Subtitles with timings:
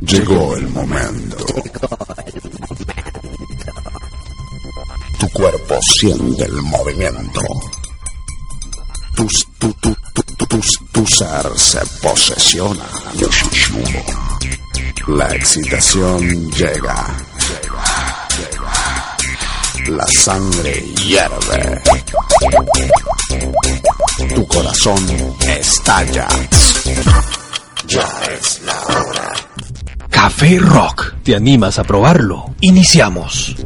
[0.00, 1.36] Llegó el momento.
[5.18, 7.40] Tu cuerpo siente el movimiento.
[9.16, 9.26] Tu,
[9.58, 9.96] tu, tu,
[10.92, 12.86] tu ser se posesiona.
[15.08, 17.16] La excitación llega.
[19.88, 21.82] La sangre hierve.
[24.32, 26.28] Tu corazón estalla.
[27.88, 29.32] Ya es la hora.
[30.08, 31.14] Café Rock.
[31.24, 32.54] ¿Te animas a probarlo?
[32.60, 33.56] Iniciamos.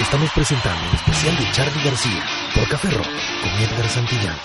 [0.00, 2.24] Estamos presentando el especial de Charlie García
[2.54, 3.06] por Café Rock
[3.42, 4.36] con Edgar Santillán.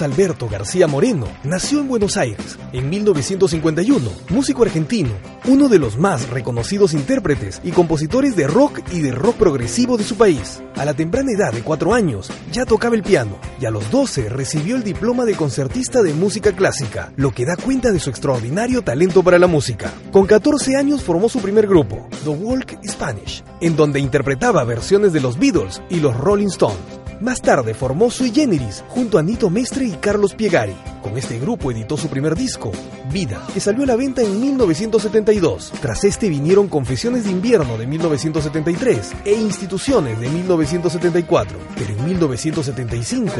[0.00, 5.10] Alberto García Moreno nació en Buenos Aires en 1951, músico argentino,
[5.44, 10.04] uno de los más reconocidos intérpretes y compositores de rock y de rock progresivo de
[10.04, 10.62] su país.
[10.76, 14.30] A la temprana edad de 4 años ya tocaba el piano y a los 12
[14.30, 18.82] recibió el diploma de concertista de música clásica, lo que da cuenta de su extraordinario
[18.82, 19.92] talento para la música.
[20.12, 25.20] Con 14 años formó su primer grupo, The Walk Spanish, en donde interpretaba versiones de
[25.20, 26.91] los Beatles y los Rolling Stones.
[27.22, 30.74] Más tarde formó Sui Generis junto a Nito Mestre y Carlos Piegari.
[31.00, 32.72] Con este grupo editó su primer disco,
[33.12, 35.72] Vida, que salió a la venta en 1972.
[35.80, 41.58] Tras este vinieron Confesiones de Invierno de 1973 e Instituciones de 1974.
[41.76, 43.34] Pero en 1975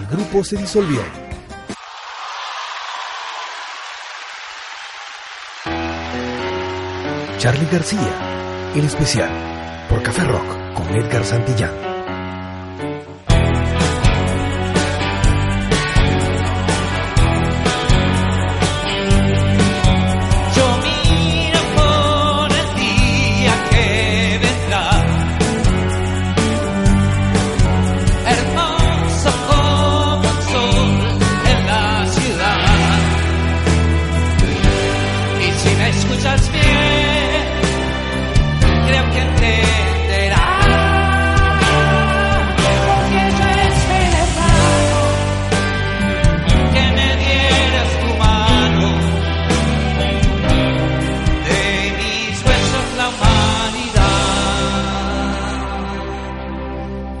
[0.00, 1.00] el grupo se disolvió.
[7.38, 9.30] Charlie García, el especial,
[9.88, 11.87] por Café Rock con Edgar Santillán.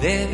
[0.00, 0.28] De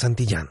[0.00, 0.49] Santillán.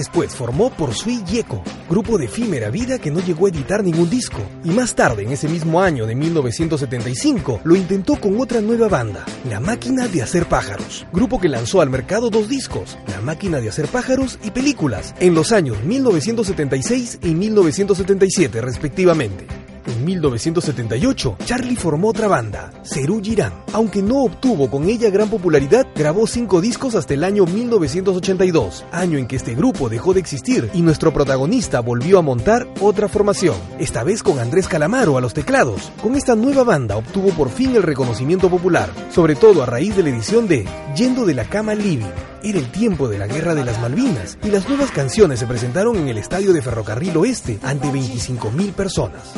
[0.00, 4.08] Después formó Por Sui Yeco, grupo de efímera vida que no llegó a editar ningún
[4.08, 8.88] disco, y más tarde, en ese mismo año de 1975, lo intentó con otra nueva
[8.88, 13.60] banda, La Máquina de Hacer Pájaros, grupo que lanzó al mercado dos discos, La Máquina
[13.60, 19.46] de Hacer Pájaros y películas, en los años 1976 y 1977 respectivamente.
[19.86, 23.52] En 1978, Charlie formó otra banda, Cerú Girán.
[23.72, 29.18] Aunque no obtuvo con ella gran popularidad, grabó cinco discos hasta el año 1982, año
[29.18, 33.54] en que este grupo dejó de existir y nuestro protagonista volvió a montar otra formación,
[33.78, 35.92] esta vez con Andrés Calamaro a los teclados.
[36.00, 40.02] Con esta nueva banda obtuvo por fin el reconocimiento popular, sobre todo a raíz de
[40.02, 40.66] la edición de
[40.96, 42.06] Yendo de la Cama Living.
[42.42, 45.98] Era el tiempo de la Guerra de las Malvinas y las nuevas canciones se presentaron
[45.98, 49.34] en el estadio de Ferrocarril Oeste ante 25.000 personas.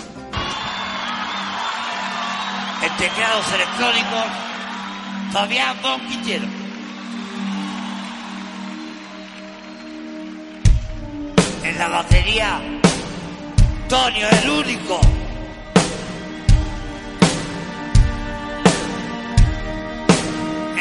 [2.98, 4.51] Teclados electrónicos,
[5.32, 6.46] Fabián Bonquillero.
[11.64, 12.60] En la batería,
[13.88, 15.00] Tonio el único.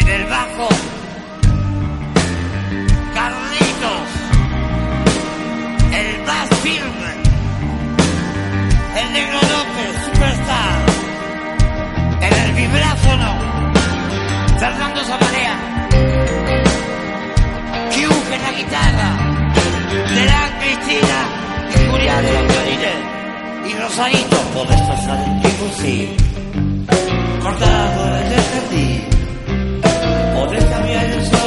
[0.01, 0.67] En el bajo,
[3.13, 4.10] Carlitos.
[5.93, 7.12] El más firme.
[9.00, 10.79] El negro López, superstar.
[12.20, 13.61] En el vibráfono,
[14.62, 15.56] Fernando Zamarea.
[17.89, 19.10] Hugh en la guitarra.
[20.13, 21.20] Terán Cristina
[21.74, 22.91] y Julián de los.
[23.68, 26.15] Y Rosarito, por estos adjetivos, sí.
[27.41, 29.01] Cortado desde el jardín.
[30.70, 31.40] Cambiar el sol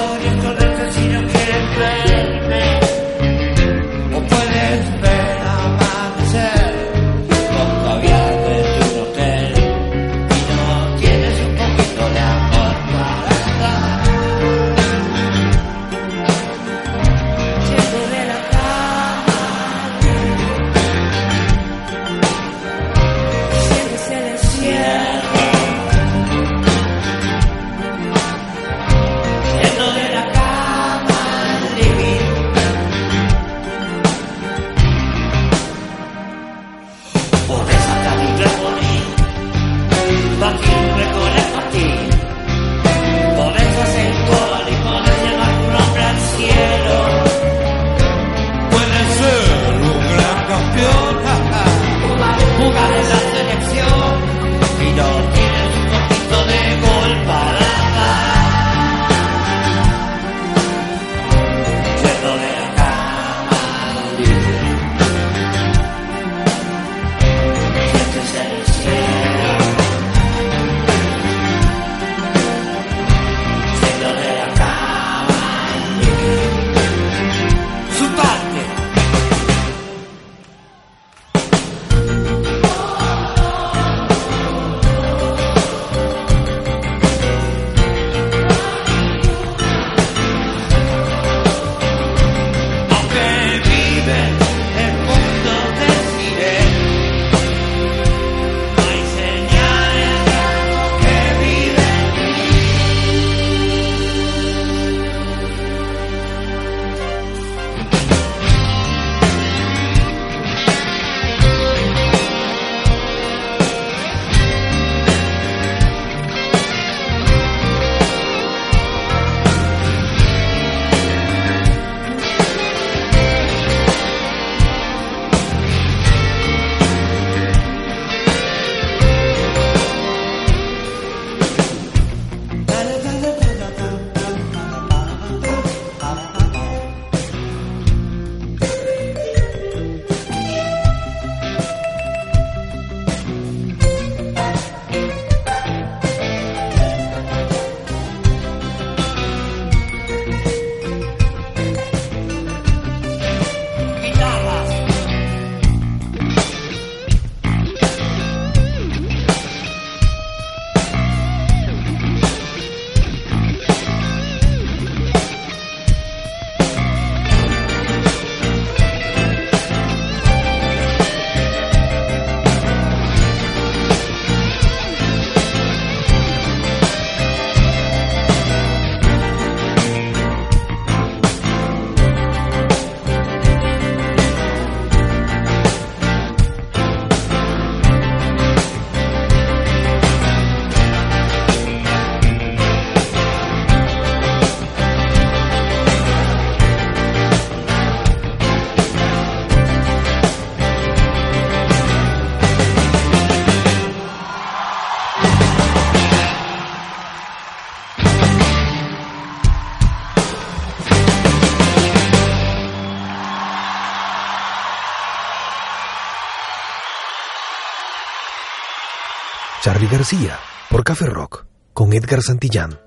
[219.88, 220.38] García,
[220.70, 222.83] por Café Rock, con Edgar Santillán.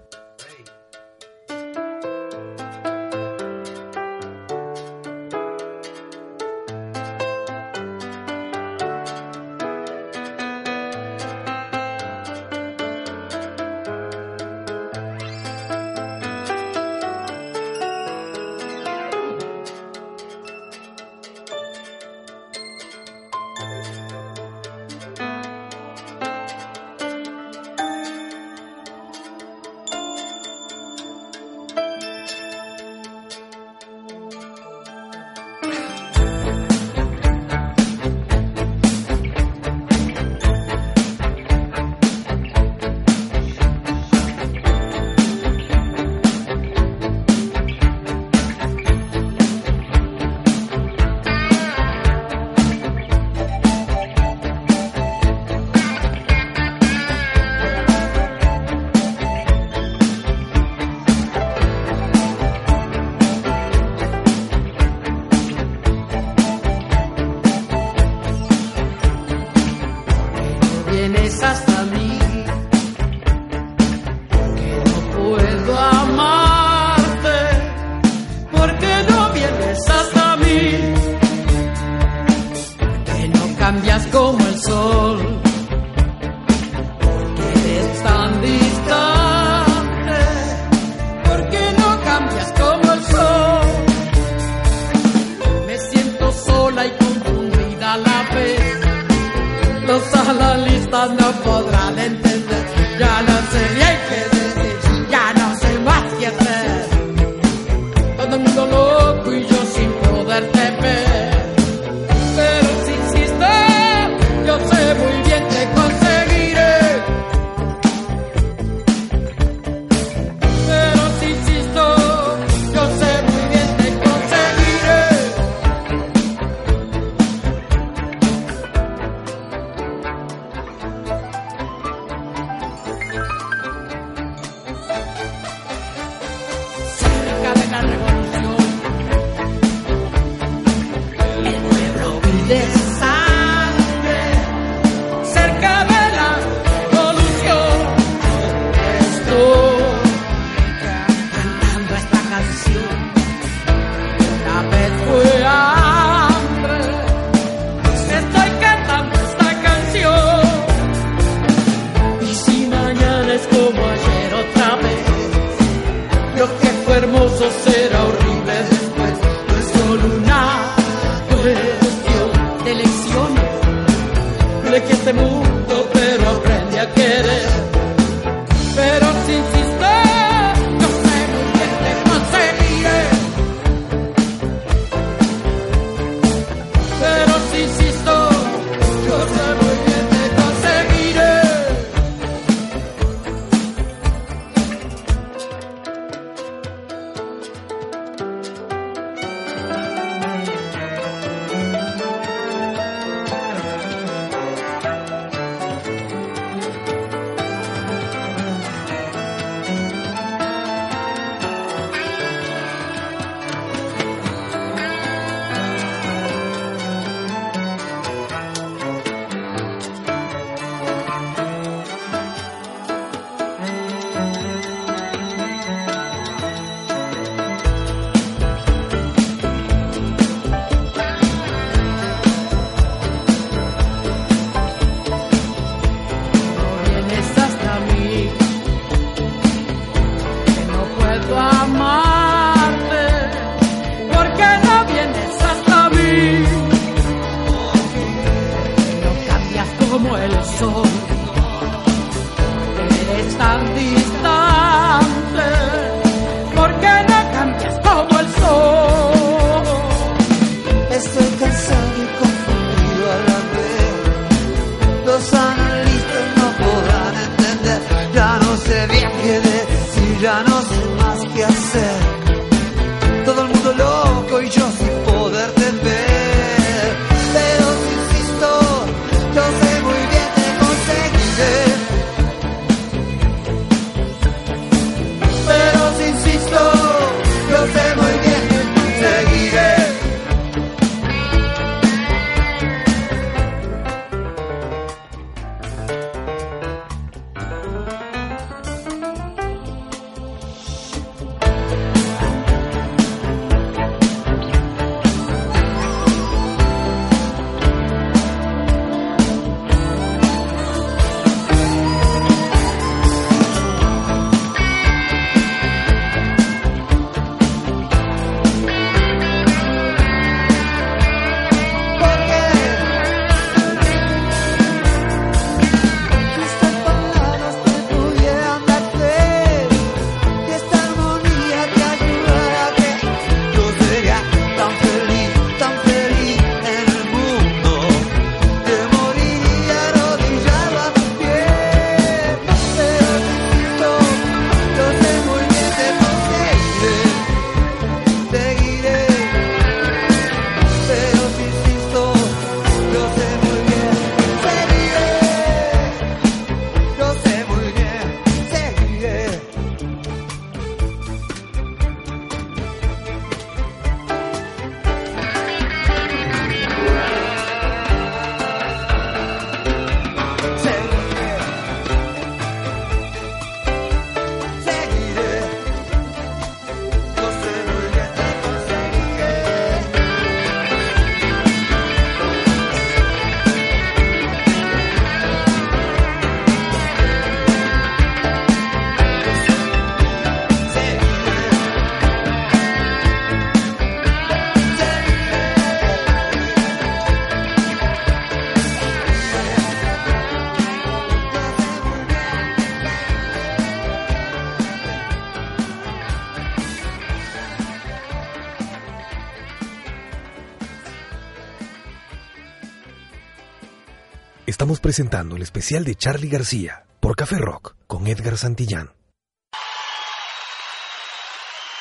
[414.68, 418.92] Estamos presentando el especial de Charlie García por Café Rock con Edgar Santillán.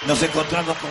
[0.06, 0.90] Nos encontramos con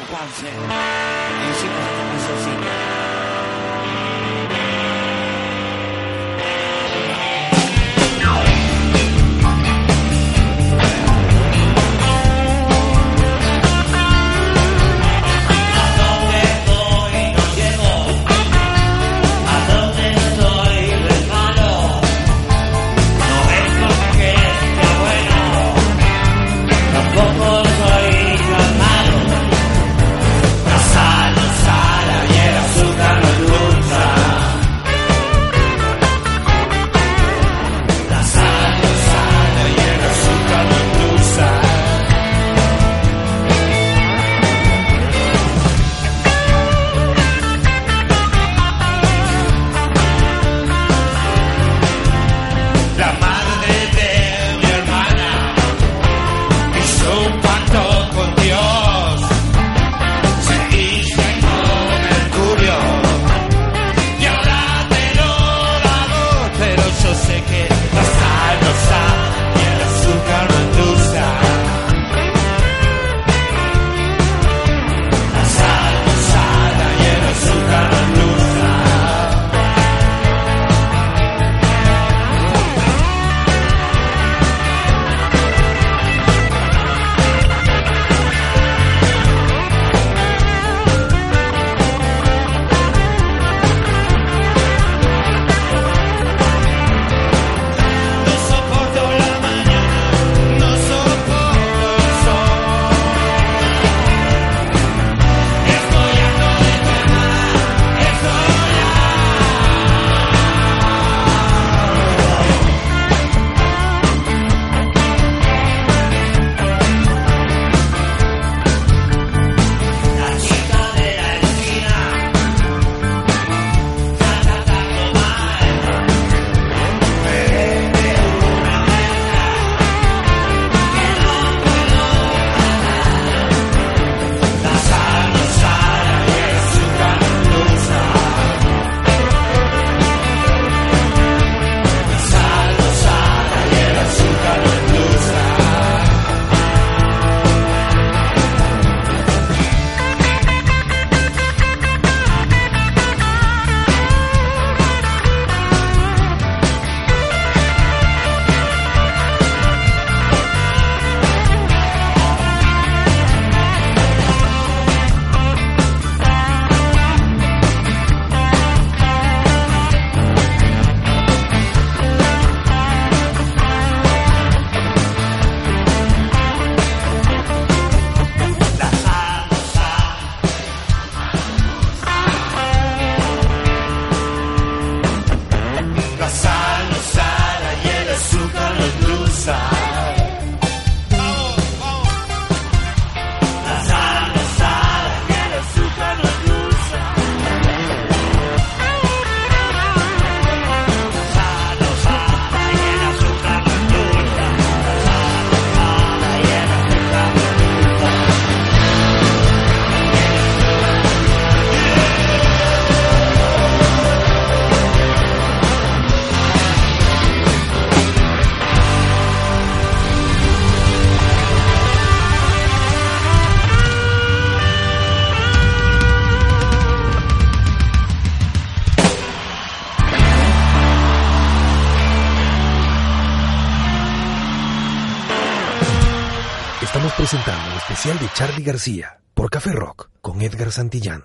[238.66, 241.24] García por Café Rock con Edgar Santillán.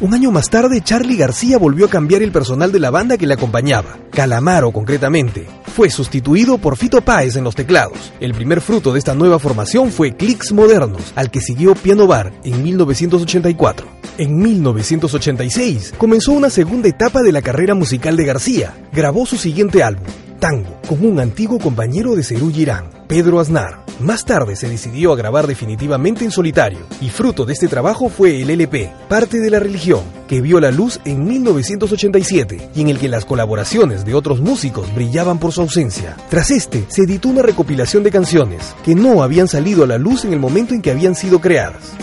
[0.00, 3.26] Un año más tarde, Charlie García volvió a cambiar el personal de la banda que
[3.26, 3.96] le acompañaba.
[4.10, 8.12] Calamaro, concretamente, fue sustituido por Fito Páez en los teclados.
[8.20, 12.32] El primer fruto de esta nueva formación fue Clicks Modernos, al que siguió Piano Bar
[12.44, 13.86] en 1984.
[14.18, 18.74] En 1986 comenzó una segunda etapa de la carrera musical de García.
[18.92, 20.06] Grabó su siguiente álbum,
[20.44, 23.82] Tango, con un antiguo compañero de Cerú Girán, Pedro Aznar.
[23.98, 28.42] Más tarde se decidió a grabar definitivamente en solitario, y fruto de este trabajo fue
[28.42, 32.98] el LP, Parte de la Religión, que vio la luz en 1987 y en el
[32.98, 36.14] que las colaboraciones de otros músicos brillaban por su ausencia.
[36.28, 40.26] Tras este, se editó una recopilación de canciones que no habían salido a la luz
[40.26, 41.94] en el momento en que habían sido creadas.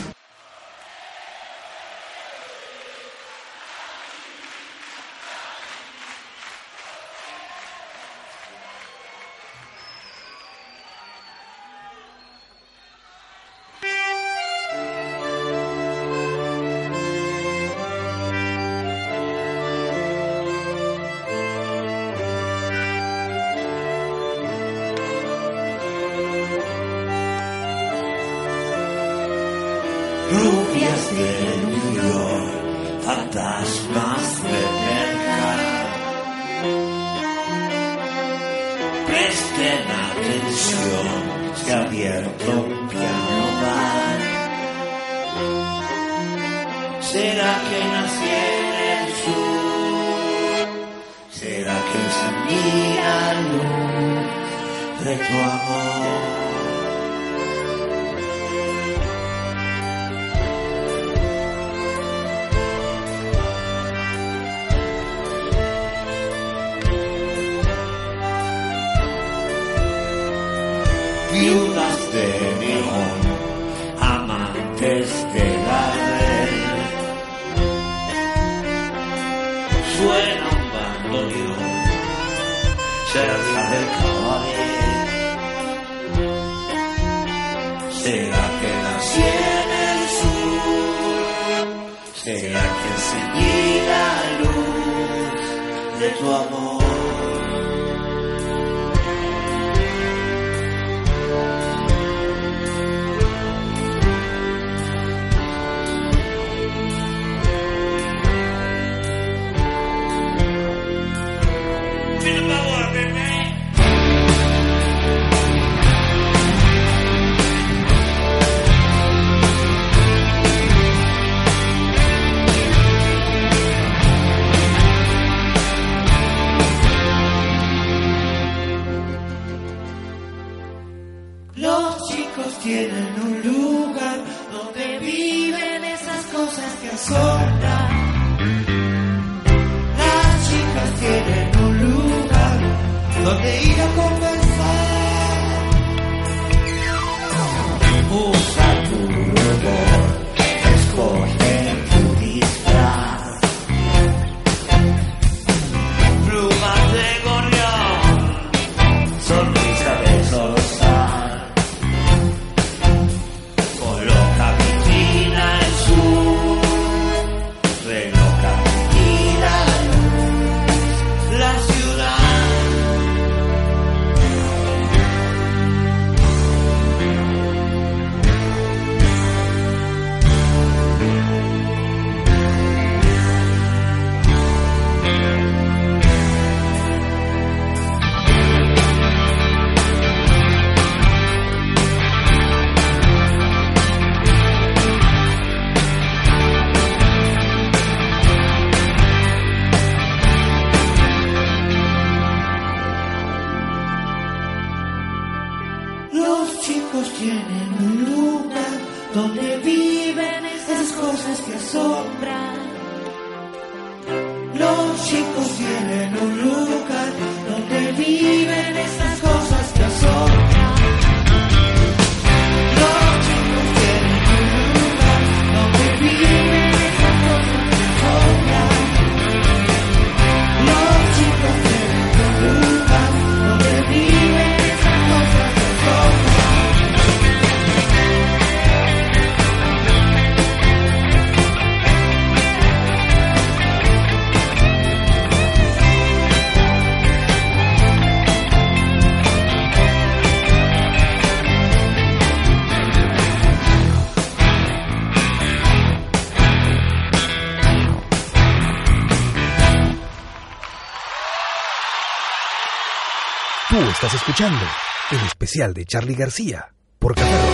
[264.31, 264.65] escuchando
[265.11, 267.51] el especial de Charlie García por Catarro.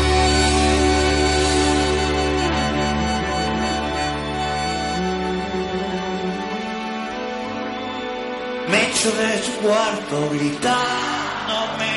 [8.70, 11.96] Me echo de su cuarto gritándome,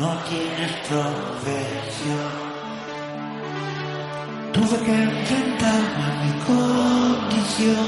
[0.00, 2.32] no tienes profesión.
[4.52, 7.86] Tuve que enfrentarme a mi condición,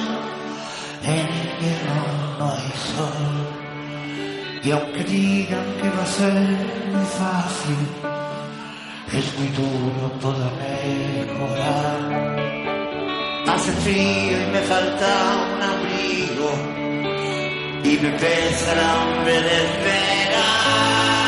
[1.03, 3.59] en invierno no hay sol,
[4.63, 5.05] y aunque
[5.59, 6.33] aunque va a ser
[6.93, 7.79] muy fácil,
[9.19, 10.53] es muy duro poder
[11.27, 12.01] mejorar.
[13.49, 15.09] Hace frío y me falta
[15.53, 16.51] un abrigo
[17.85, 21.28] y me pesa el hambre de esperar.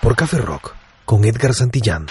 [0.00, 2.06] Por Café Rock, con Edgar Santillán.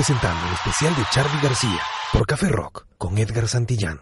[0.00, 1.78] Presentando el especial de Charlie García,
[2.14, 4.00] por Café Rock, con Edgar Santillán.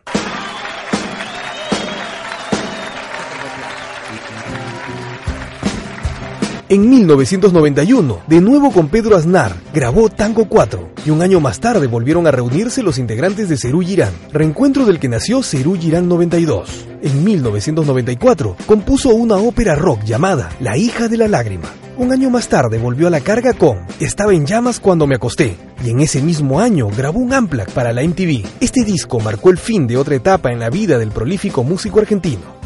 [6.68, 11.88] En 1991, de nuevo con Pedro Aznar, grabó Tango 4 y un año más tarde
[11.88, 16.86] volvieron a reunirse los integrantes de Cerú Girán, reencuentro del que nació Cerú Girán 92.
[17.03, 21.68] En 1994, compuso una ópera rock llamada La hija de la lágrima.
[21.99, 25.57] Un año más tarde volvió a la carga con Estaba en llamas cuando me acosté
[25.84, 28.46] y en ese mismo año grabó un Amplac para la MTV.
[28.61, 32.57] Este disco marcó el fin de otra etapa en la vida del prolífico músico argentino.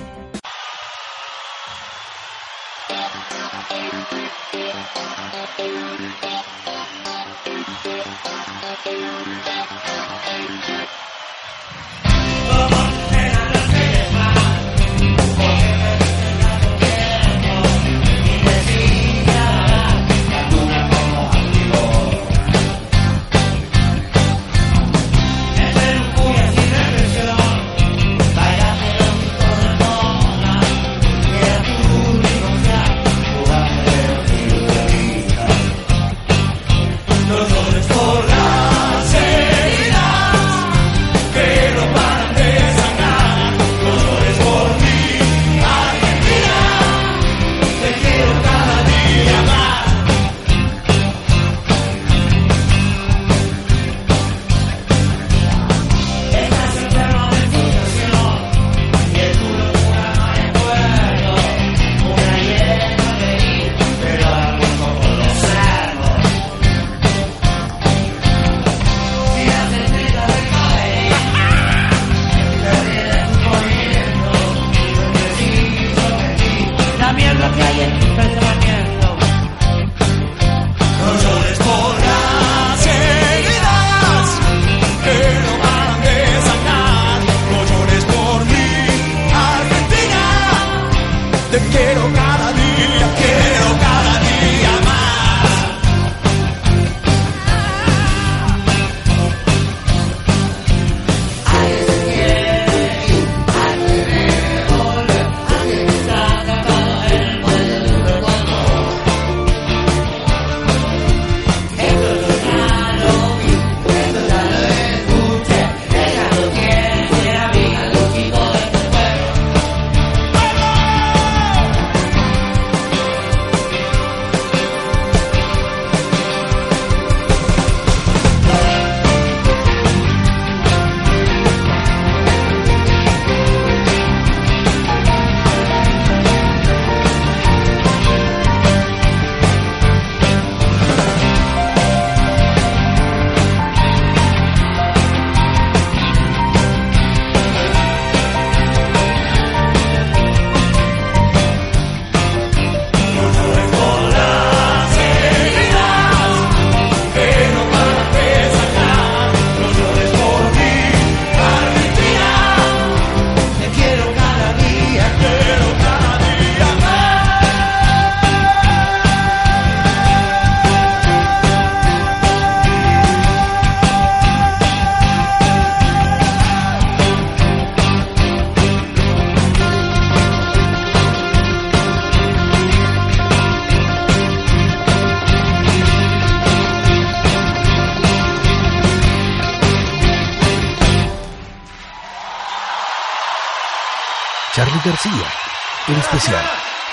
[195.88, 196.44] En especial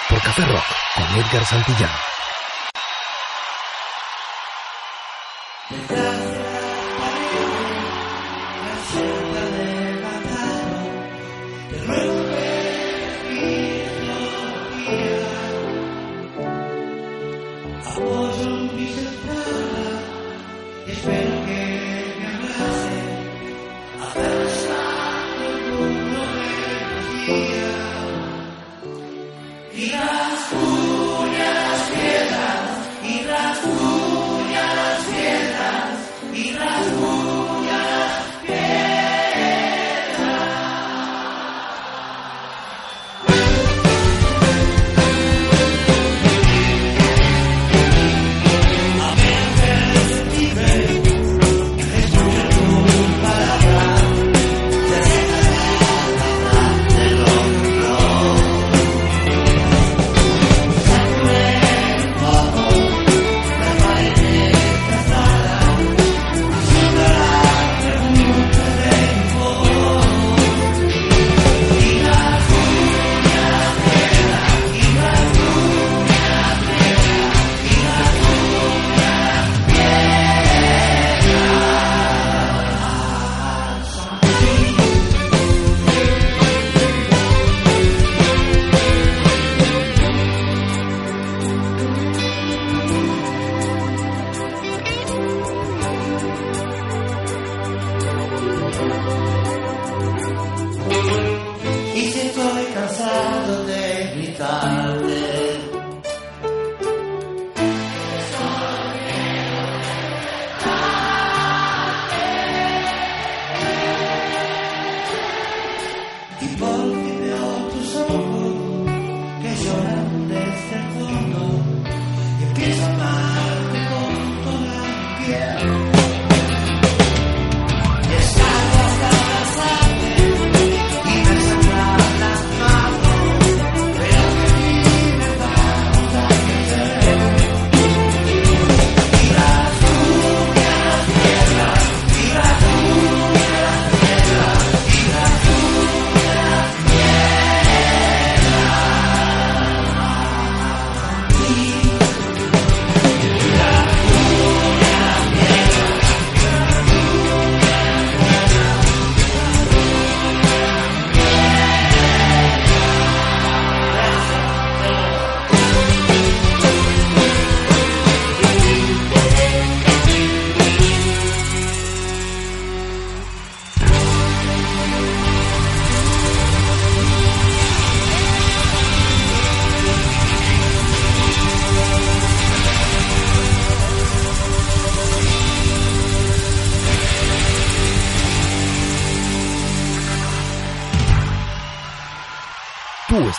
[0.07, 0.63] por Café Rock
[0.95, 2.08] con Edgar Santillán.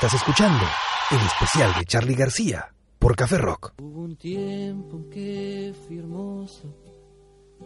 [0.02, 0.64] Estás escuchando
[1.10, 3.74] el especial de Charlie García por Café Rock.
[3.82, 6.68] Hubo un tiempo que fui hermosa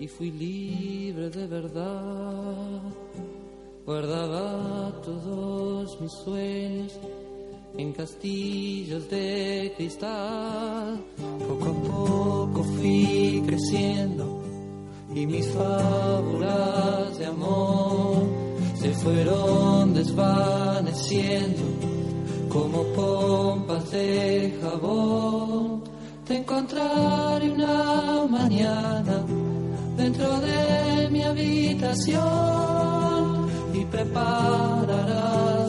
[0.01, 2.83] y fui libre de verdad.
[3.87, 6.99] Guardaba todos mis sueños
[7.79, 11.05] en castillos de cristal.
[11.49, 14.43] Poco a poco fui creciendo
[15.15, 18.27] y mis fábulas de amor
[18.75, 21.94] se fueron desvaneciendo
[22.55, 25.83] como pompas de jabón.
[26.25, 29.17] Te encontraré una mañana
[29.97, 32.23] dentro de mi habitación
[33.75, 35.64] y prepararás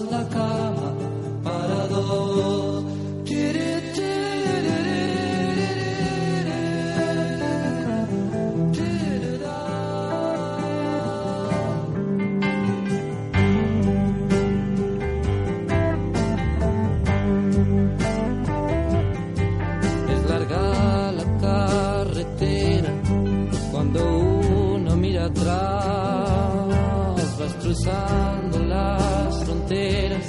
[27.86, 30.24] cruzando las fronteras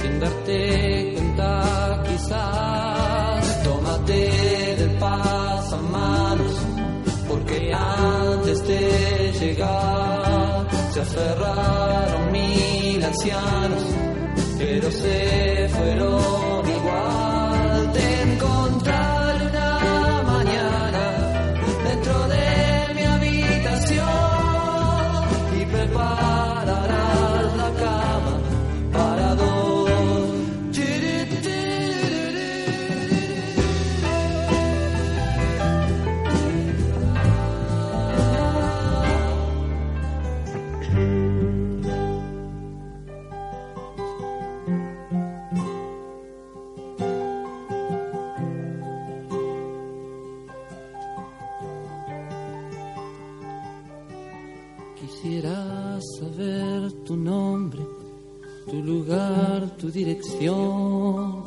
[0.00, 3.62] sin darte cuenta quizás.
[3.62, 6.56] Tómate del pasamanos
[7.28, 13.82] porque antes de llegar se aferraron mil ancianos
[14.58, 16.41] pero se fueron
[59.82, 61.42] tu dirección.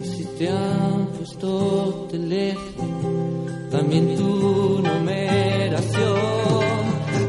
[0.00, 6.14] Y si te han puesto teléfono, también tu numeración.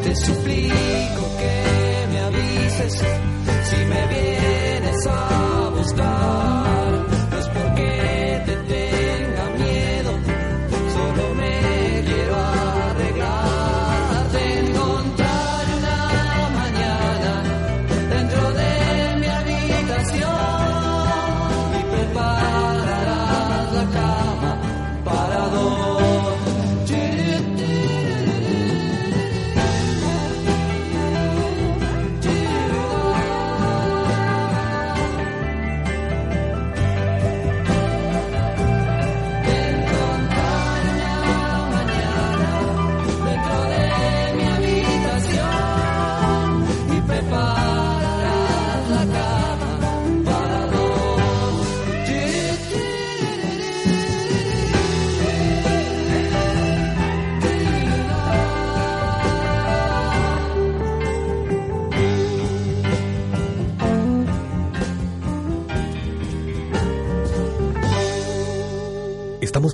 [0.03, 2.93] Te suplico que me avises
[3.67, 4.24] si me vienes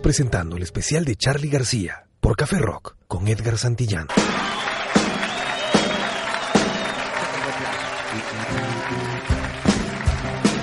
[0.02, 4.08] presentando el especial de Charlie García por Café Rock con Edgar Santillán.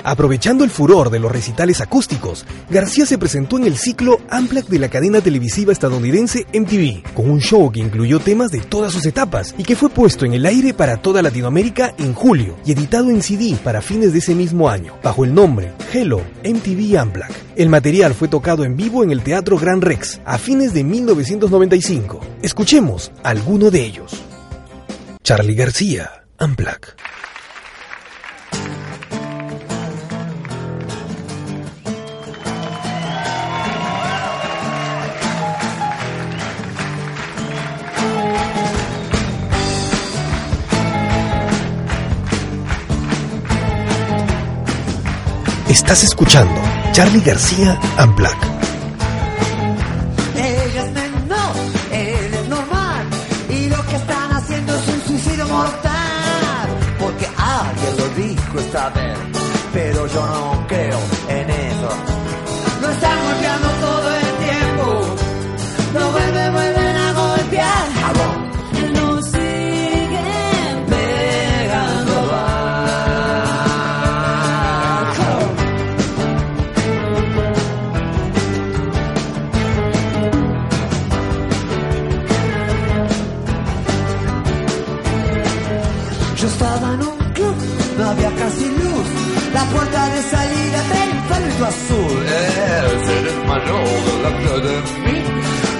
[0.09, 4.79] Aprovechando el furor de los recitales acústicos, García se presentó en el ciclo Amplac de
[4.79, 9.53] la cadena televisiva estadounidense MTV, con un show que incluyó temas de todas sus etapas
[9.55, 13.21] y que fue puesto en el aire para toda Latinoamérica en julio y editado en
[13.21, 17.31] CD para fines de ese mismo año, bajo el nombre Hello MTV Amplac.
[17.55, 22.19] El material fue tocado en vivo en el Teatro Gran Rex a fines de 1995.
[22.41, 24.11] Escuchemos alguno de ellos.
[25.21, 26.97] Charlie García, Amplac.
[45.89, 46.53] Estás escuchando
[46.91, 47.75] Charlie García
[54.93, 56.69] un suicidio mortal.
[56.99, 59.17] Porque alguien lo dijo esta vez,
[59.73, 61.18] pero yo no creo
[93.77, 95.23] delante de mí.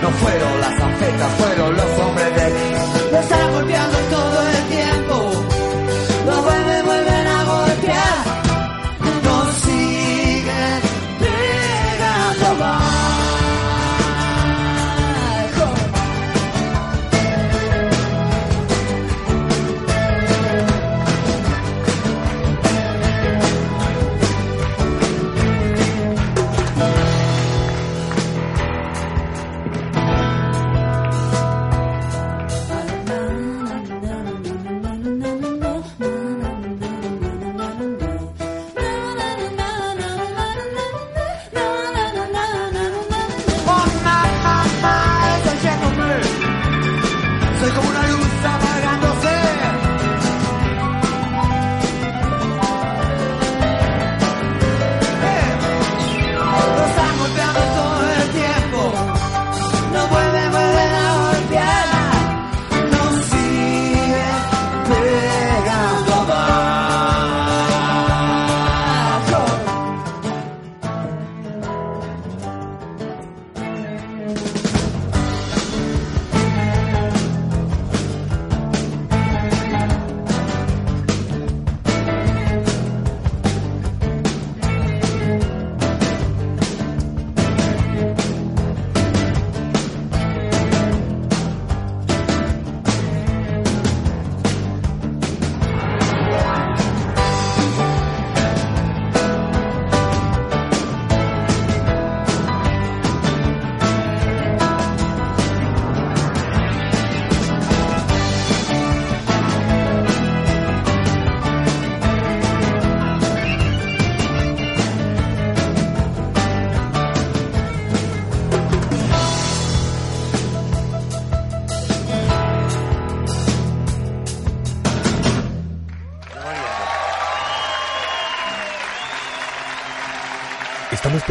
[0.02, 4.59] No fueron las afectas, fueron los hombres de Lo están golpeando todo el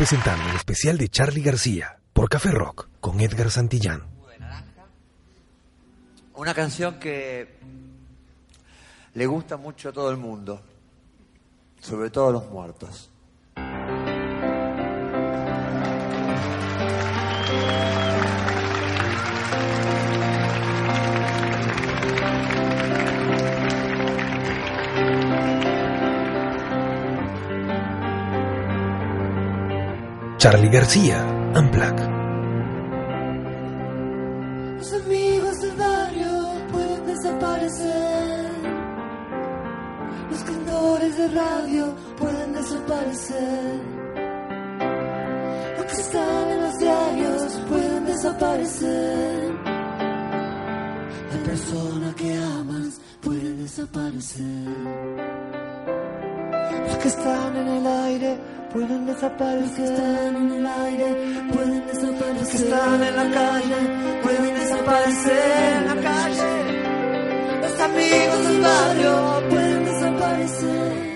[0.08, 4.04] presentando el especial de Charlie García por Café Rock con Edgar Santillán.
[6.34, 7.58] Una canción que
[9.12, 10.62] le gusta mucho a todo el mundo,
[11.82, 13.10] sobre todo a los muertos.
[30.38, 31.26] Charlie García,
[31.56, 32.07] Unplugged.
[59.38, 59.92] Pueden desaparecer.
[59.92, 61.16] Están en el aire,
[61.52, 62.34] pueden desaparecer.
[62.38, 63.80] Los que están en la calle
[64.22, 66.52] pueden desaparecer en la calle.
[67.62, 71.08] Los amigos del barrio pueden desaparecer.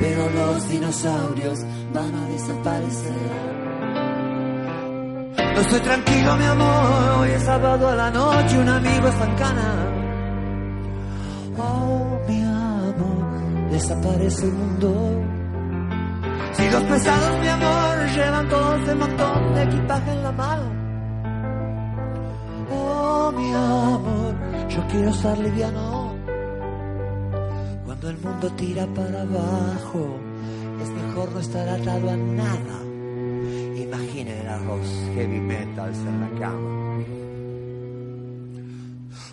[0.00, 1.58] pero los dinosaurios
[1.92, 3.50] van a desaparecer.
[5.54, 7.20] No estoy tranquilo, mi amor.
[7.20, 9.70] Hoy es sábado a la noche, un amigo está en cana.
[11.58, 15.29] Oh, mi amor, desaparece el mundo.
[16.60, 20.66] Si los pesados, mi amor, llevan todo ese montón de equipaje en la mano.
[22.70, 24.34] Oh, mi amor,
[24.68, 26.14] yo quiero estar liviano.
[27.86, 30.20] Cuando el mundo tira para abajo,
[30.82, 32.78] es mejor no estar atado a nada.
[33.76, 37.04] Imaginen a los heavy metals en la cama.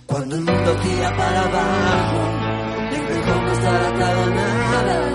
[0.05, 2.19] Cuando el mundo tira para abajo,
[2.93, 5.06] es mejor no estar atado a nada.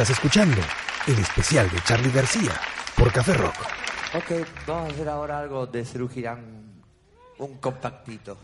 [0.00, 0.62] Estás escuchando
[1.08, 2.58] el especial de Charlie García
[2.96, 3.54] por Café Rock.
[4.14, 6.82] Ok, vamos a hacer ahora algo de Cerú Girán,
[7.36, 8.38] un compactito.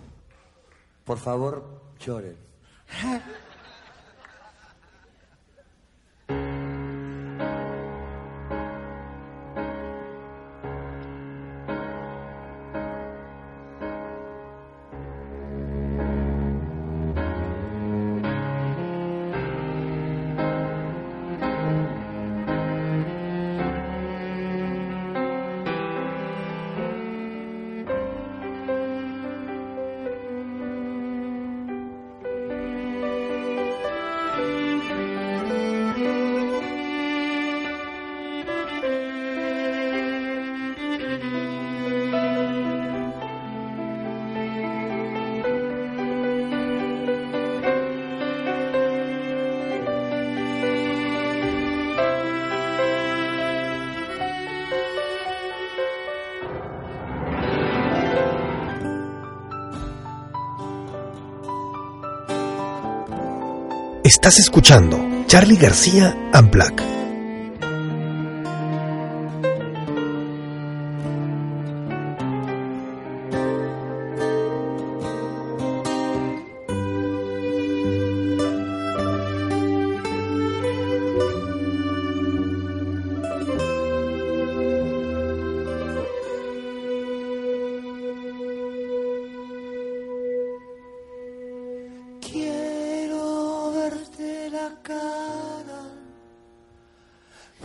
[1.02, 2.36] Por favor, lloren.
[64.06, 66.95] Estás escuchando Charlie García and Black.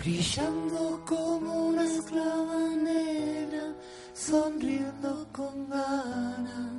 [0.02, 3.76] brillando como una esclava negra,
[4.14, 6.71] sonriendo con ganas.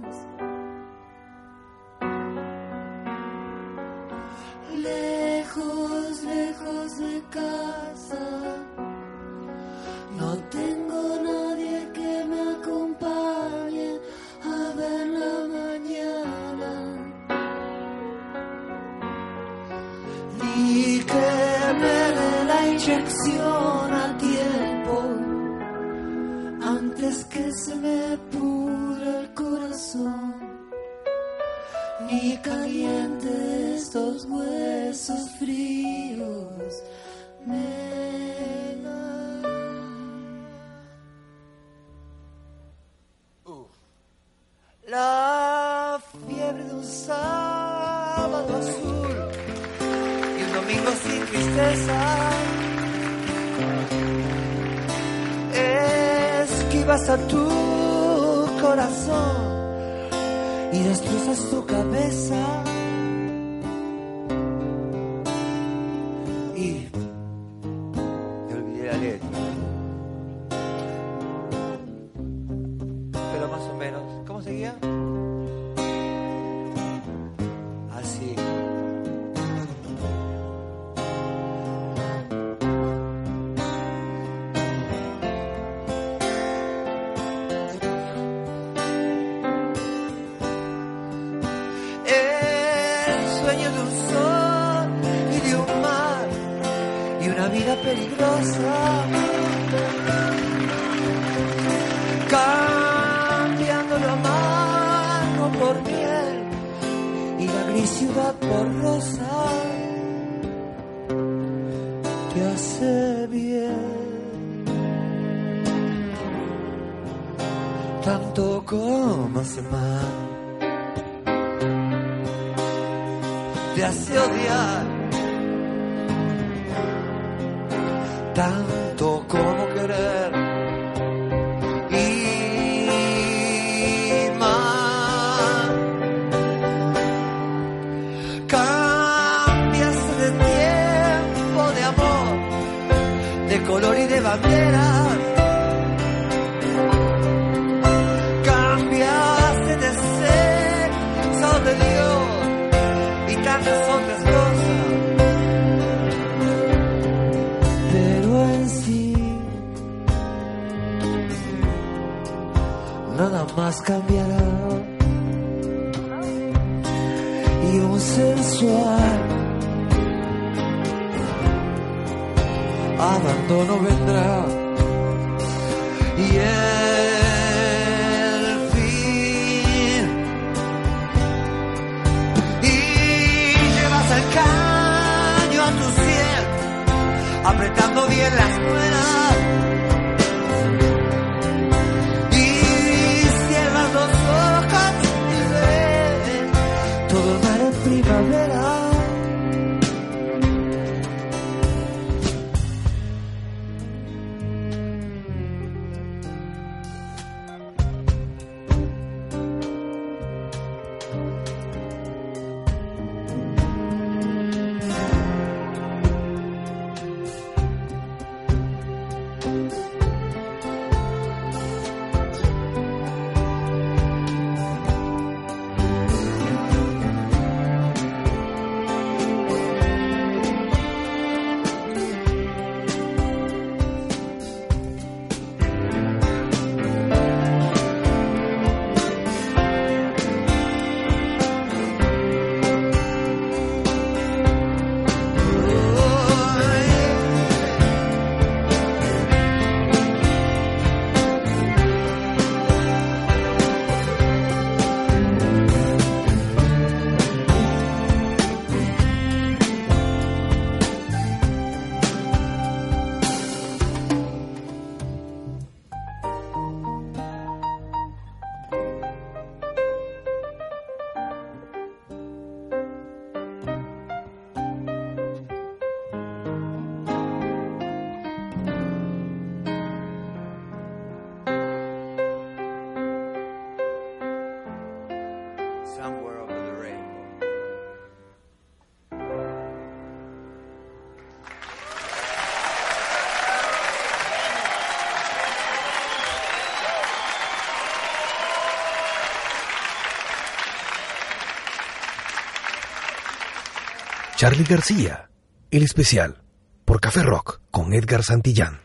[304.43, 305.31] Charlie García,
[305.71, 306.43] el especial
[306.85, 308.81] por Café Rock con Edgar Santillán.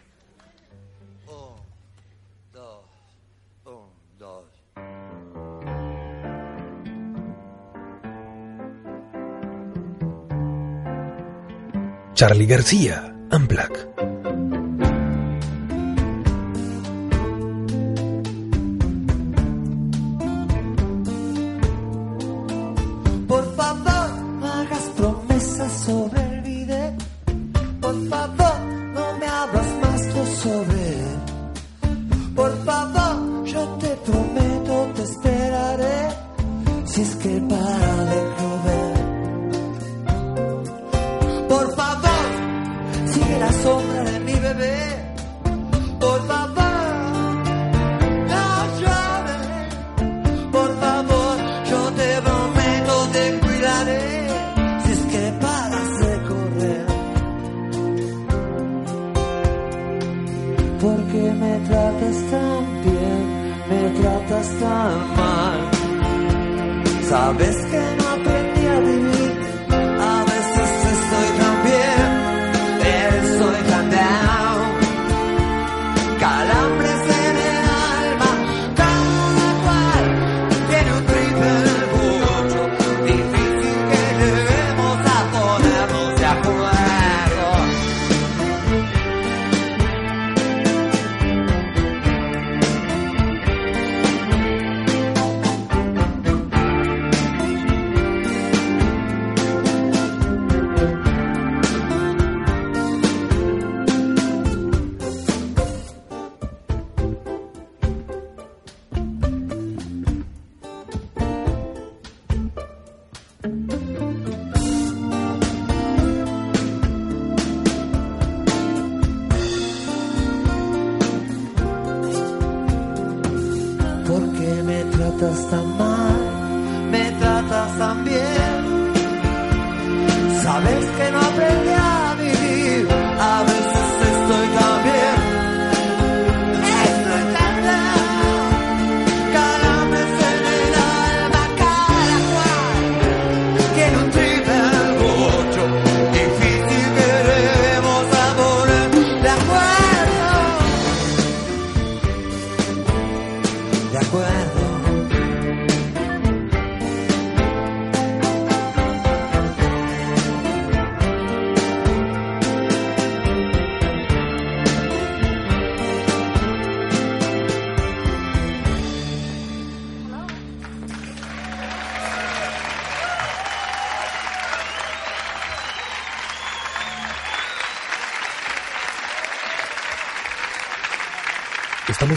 [12.13, 14.16] Charlie García, Amplac.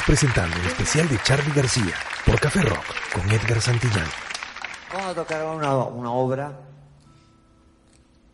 [0.07, 1.95] Presentando el especial de Charlie García
[2.27, 4.07] por Café Rock con Edgar Santillán.
[4.93, 6.53] Vamos a tocar una, obra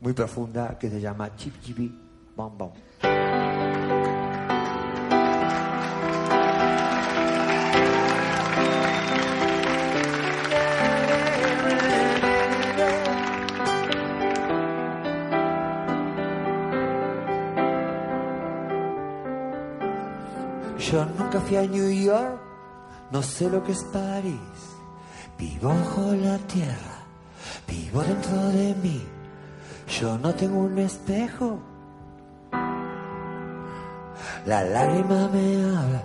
[0.00, 1.92] muy profunda que se llama Chip Chibi
[2.34, 2.72] Bom Bom.
[21.50, 22.40] New York,
[23.12, 24.34] no sé lo que es París.
[25.38, 27.04] Vivo bajo la tierra,
[27.68, 29.06] vivo dentro de mí.
[30.00, 31.60] Yo no tengo un espejo.
[34.44, 36.02] La lágrima me habla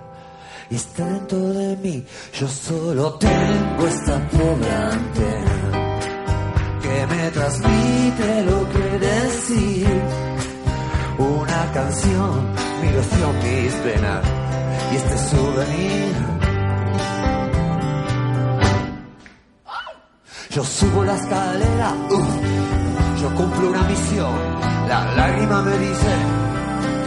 [0.69, 2.05] y está dentro de mí.
[2.34, 5.97] Yo solo tengo esta pobre antena
[6.81, 10.01] que me transmite lo que decir.
[11.18, 12.51] Una canción,
[12.81, 14.40] mi ilusión, mis venas
[14.91, 16.15] y este souvenir.
[20.51, 24.35] Yo subo la escalera, uf, yo cumplo una misión.
[24.89, 26.13] La lágrima me dice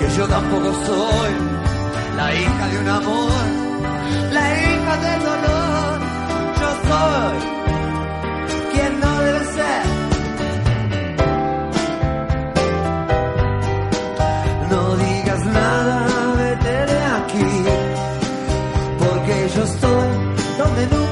[0.01, 1.31] que yo tampoco soy
[2.17, 3.31] la hija de un amor,
[4.33, 6.01] la hija del dolor.
[6.61, 7.54] Yo soy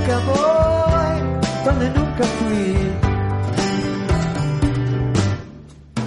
[0.03, 2.77] nunca voy, donde nunca fui.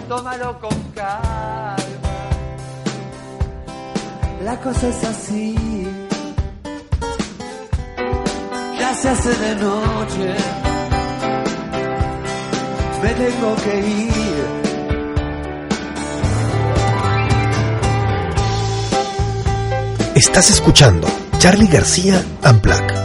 [0.07, 1.75] Tómalo con calma,
[4.43, 5.55] la cosa es así.
[8.79, 10.35] Ya se hace de noche,
[13.01, 14.65] me tengo que ir.
[20.15, 21.07] Estás escuchando
[21.39, 23.04] Charlie García Amplac.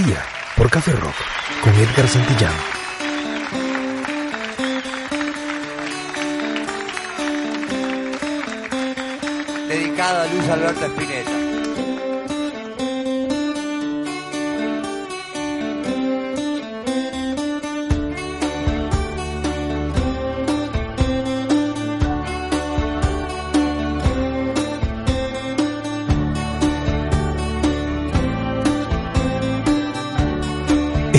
[0.00, 0.29] García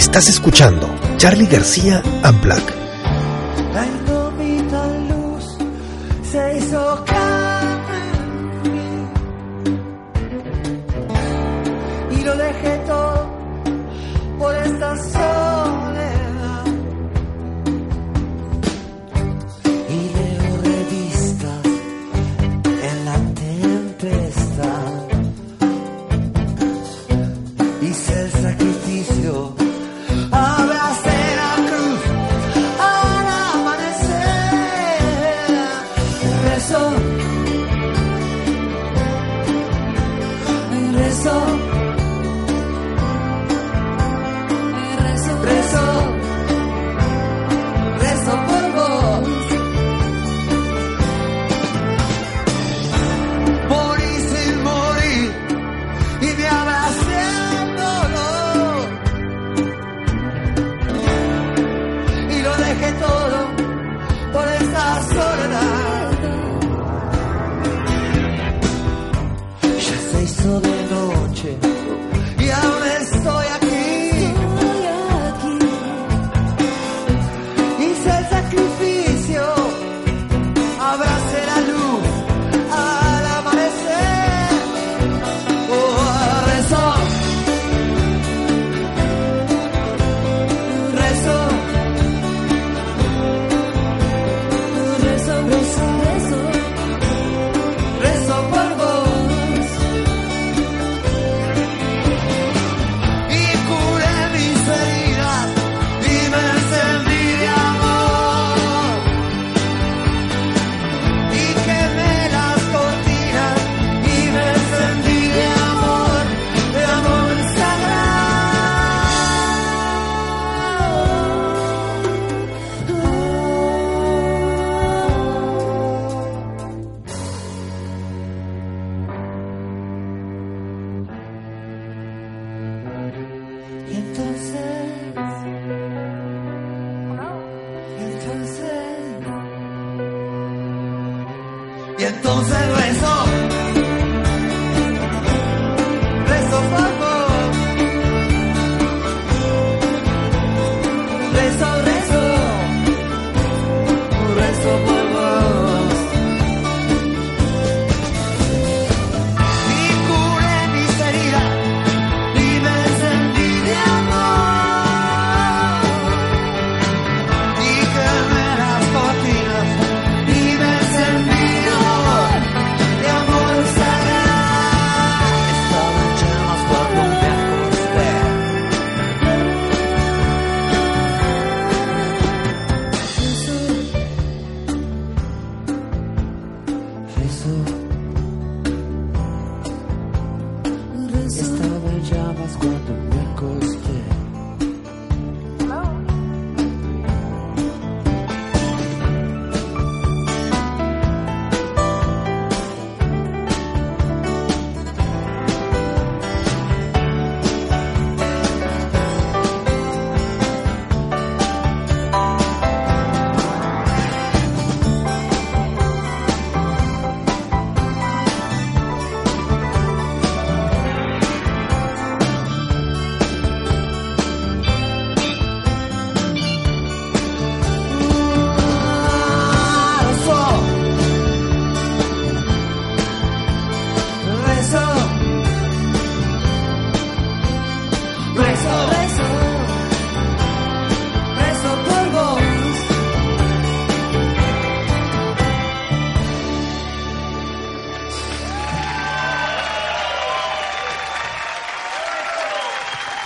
[0.02, 2.91] Estás escuchando Charlie García Amplac.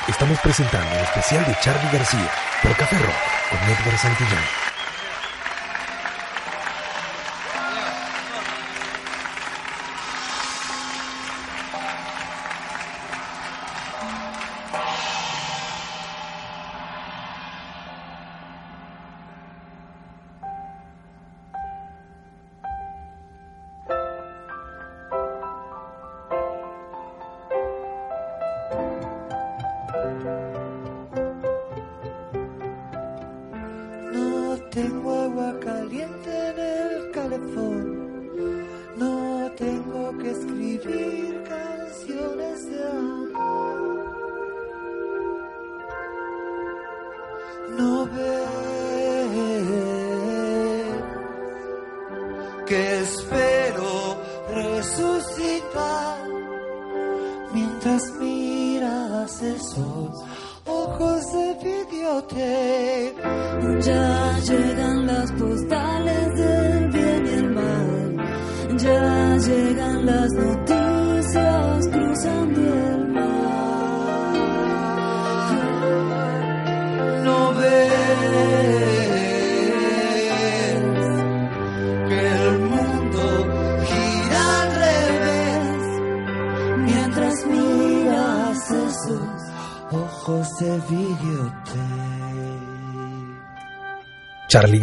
[0.07, 4.64] estamos presentando el especial de Charlie García por Café Rock con Edgar Santillán.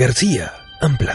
[0.03, 1.12] García, Ampla.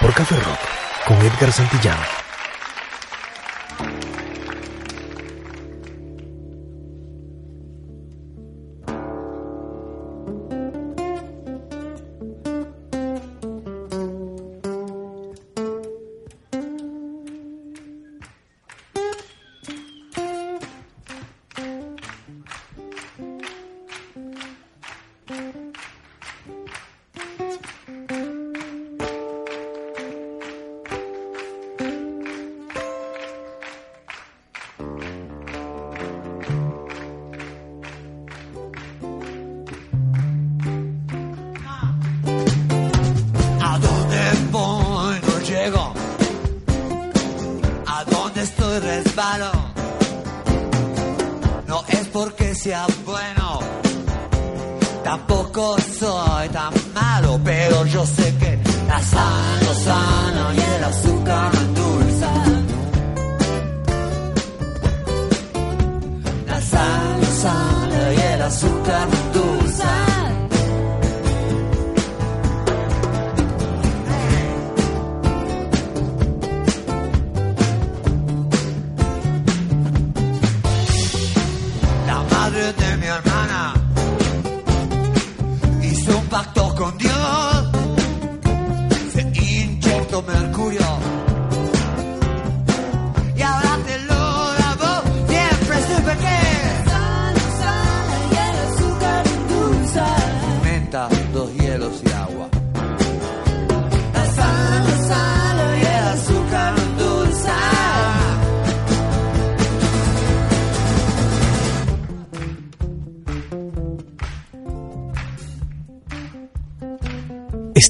[0.00, 0.58] Por Café Rock
[1.06, 2.15] con Edgar Santillán.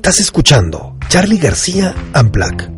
[0.06, 2.75] Estás escuchando Charlie García Amplac.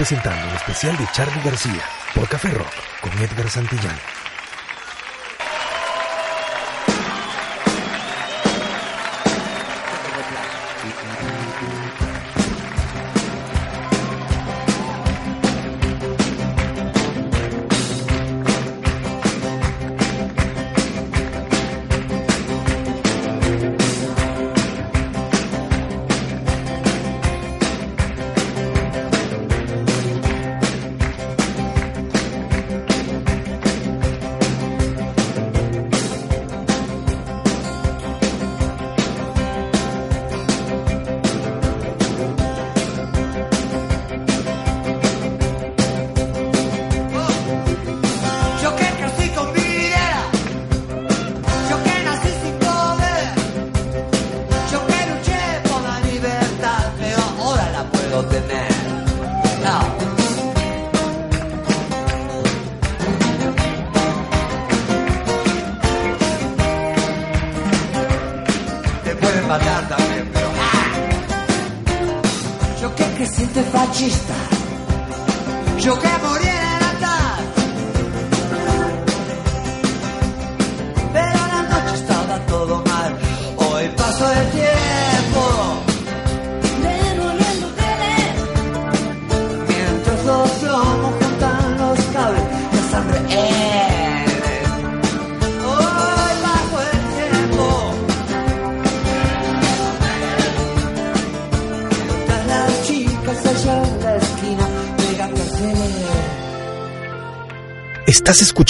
[0.00, 2.72] presentando el especial de Charlie García por Café Rock
[3.02, 4.29] con Edgar Santillán.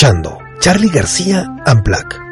[0.00, 2.29] escuchando Charlie García Amplac.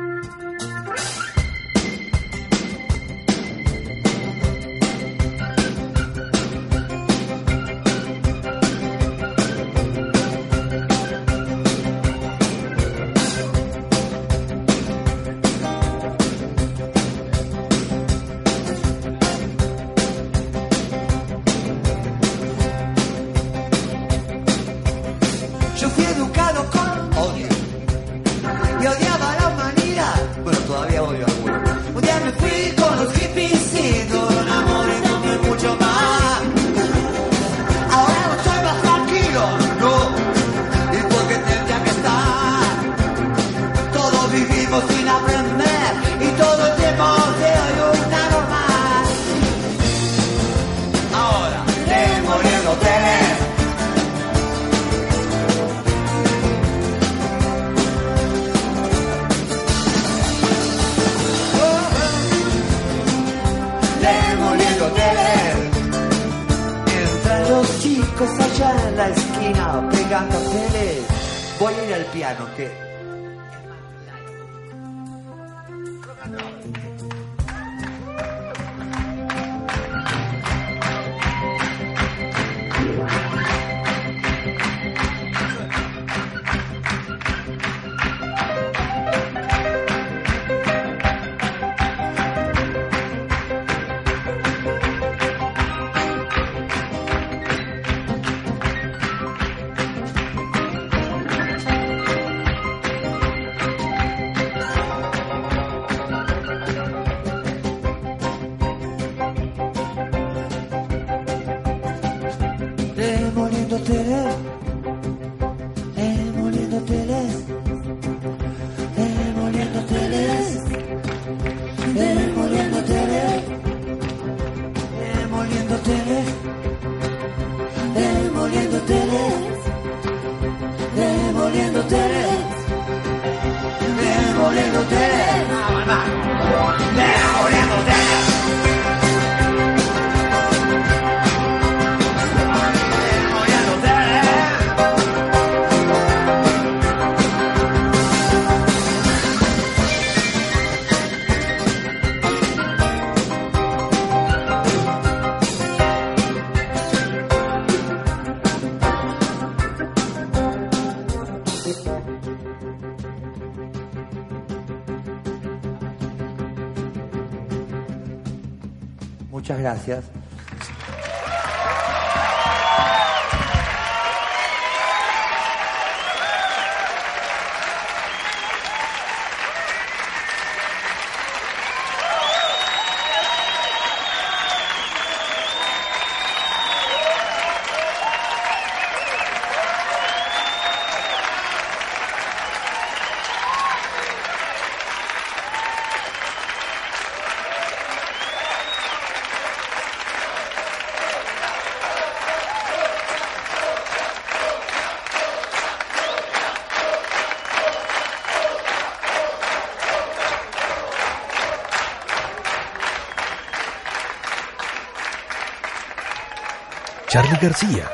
[217.18, 217.84] Charlie García,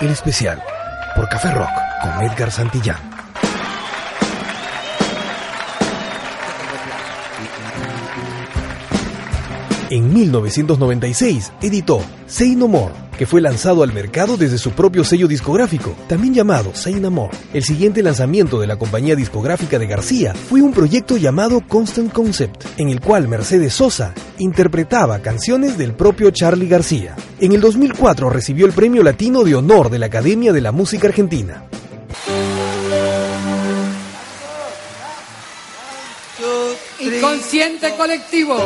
[0.00, 0.60] el especial,
[1.14, 1.68] por Café Rock,
[2.02, 2.96] con Edgar Santillán.
[9.90, 15.28] En 1996 editó Say No More, que fue lanzado al mercado desde su propio sello
[15.28, 17.30] discográfico, también llamado Say No More.
[17.52, 22.60] El siguiente lanzamiento de la compañía discográfica de García fue un proyecto llamado Constant Concept,
[22.78, 27.14] en el cual Mercedes Sosa interpretaba canciones del propio Charlie García.
[27.40, 31.08] En el 2004 recibió el Premio Latino de Honor de la Academia de la Música
[31.08, 31.64] Argentina.
[37.00, 38.56] Inconsciente colectivo.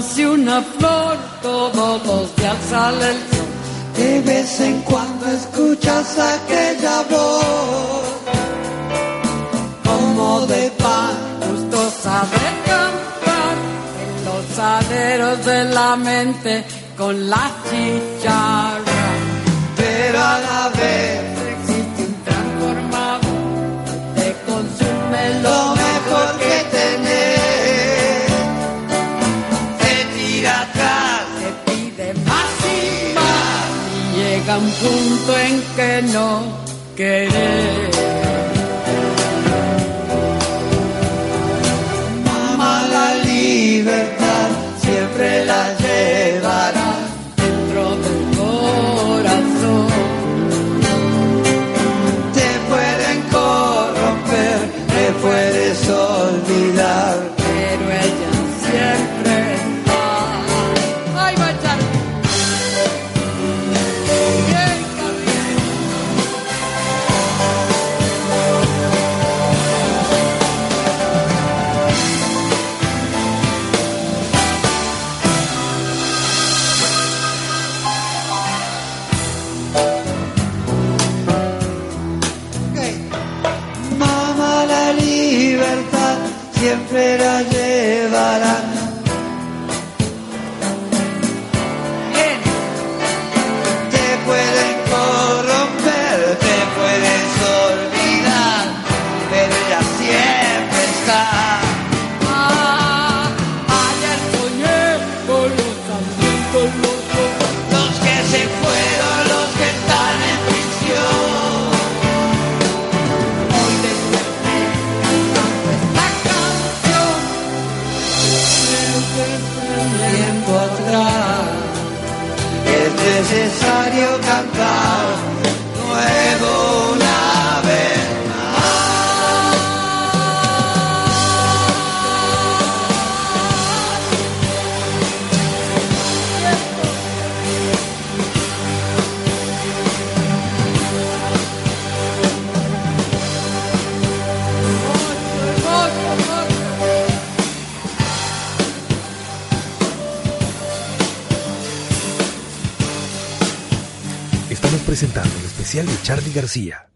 [0.00, 3.48] Nace una flor, todos los días sale el sol.
[3.98, 8.04] De vez en cuando escuchas aquella voz
[9.84, 11.14] como de pan,
[11.46, 13.56] justo saber cantar
[14.06, 16.64] en los aleros de la mente
[16.96, 19.02] con la chicharra.
[19.76, 21.20] pero a la vez
[21.52, 23.20] Existe un transformador,
[24.14, 25.79] te consume lo
[34.50, 36.42] llega un punto en que no
[36.96, 37.96] querés.
[42.24, 44.48] Mamá la libertad
[44.82, 46.92] siempre la llevará
[47.36, 49.88] dentro del corazón.
[52.34, 54.58] te pueden corromper
[54.94, 56.49] te puedes olvidar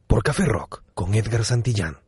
[0.08, 2.03] Por Café Rock con Edgar Santillán.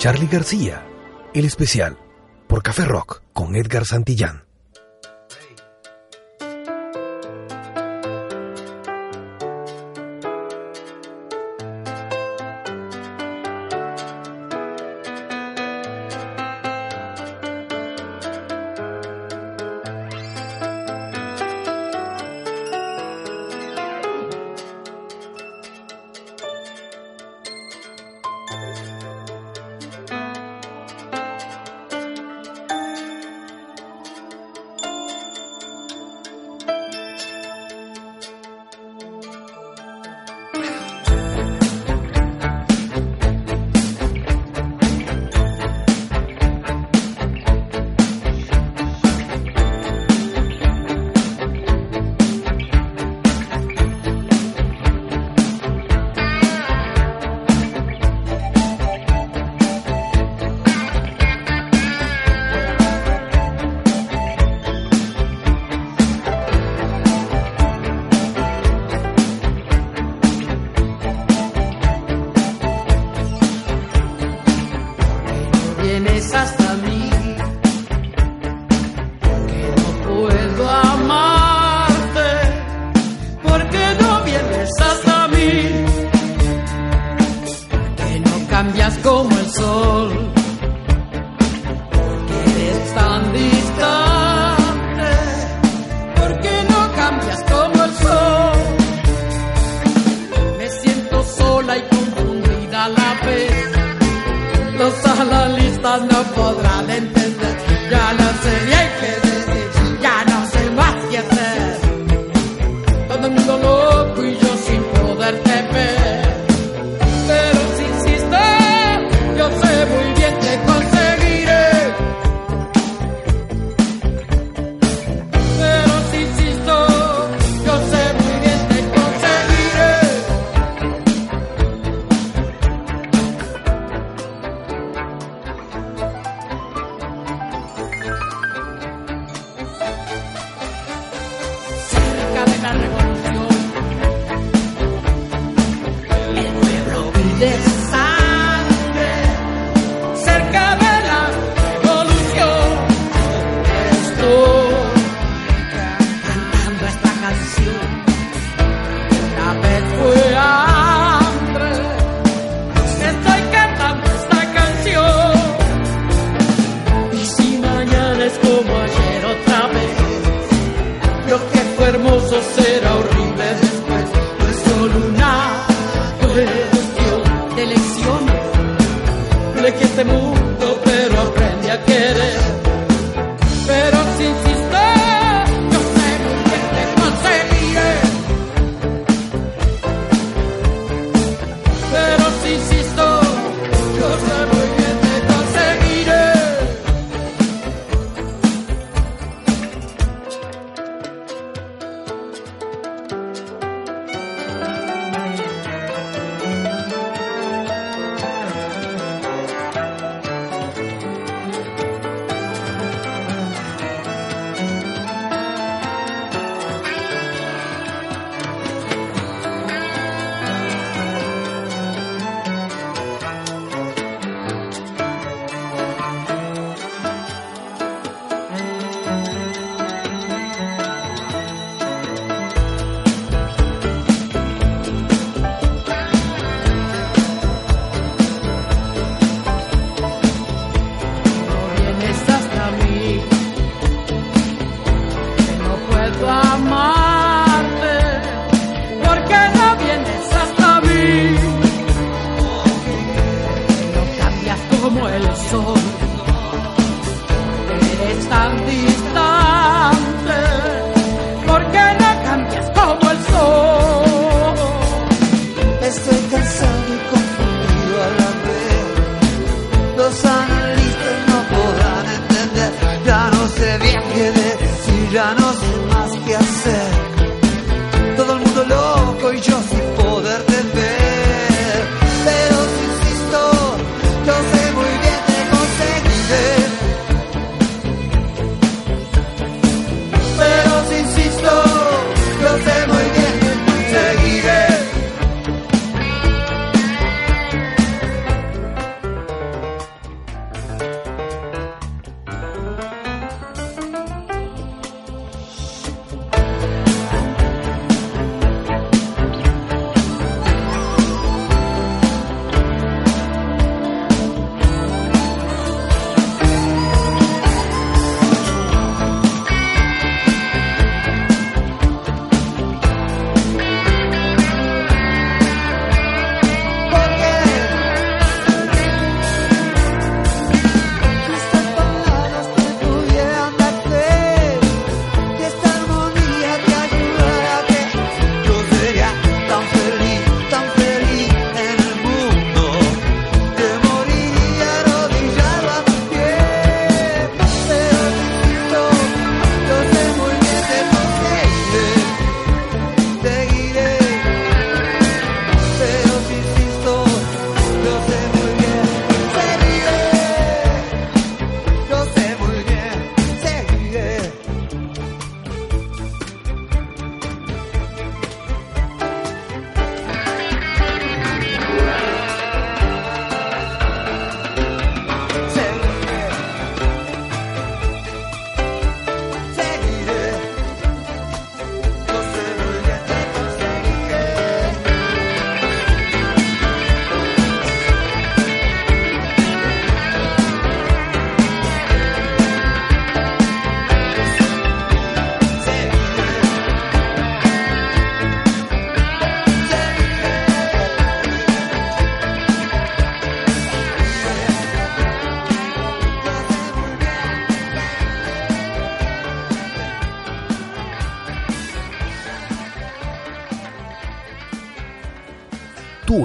[0.00, 0.82] Charlie García,
[1.34, 1.98] el especial
[2.48, 4.49] por Café Rock con Edgar Santillán.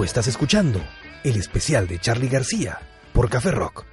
[0.06, 0.80] Estás escuchando
[1.24, 2.78] el especial de Charlie García
[3.12, 3.85] por Café Rock.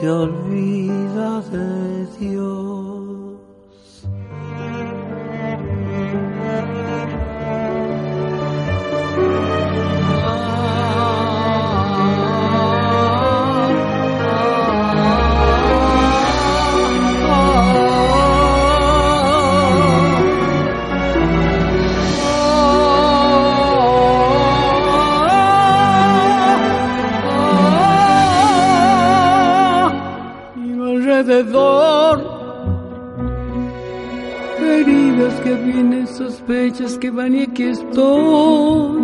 [0.00, 2.89] Se olvida de Dios.
[31.40, 32.40] Alrededor
[34.60, 39.02] heridas que vienen, sospechas que van y aquí estoy.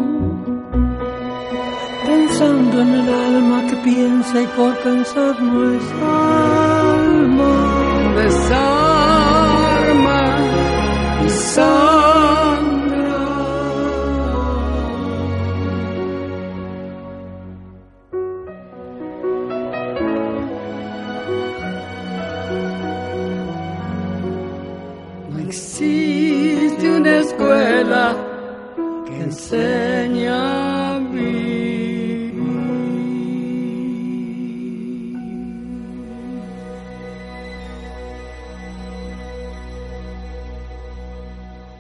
[2.06, 7.52] Pensando en el alma que piensa y por pensar no es alma.
[8.16, 8.76] desarma
[11.24, 11.95] y.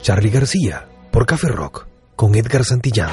[0.06, 3.10] Charlie García por Café Rock con Edgar Santillán.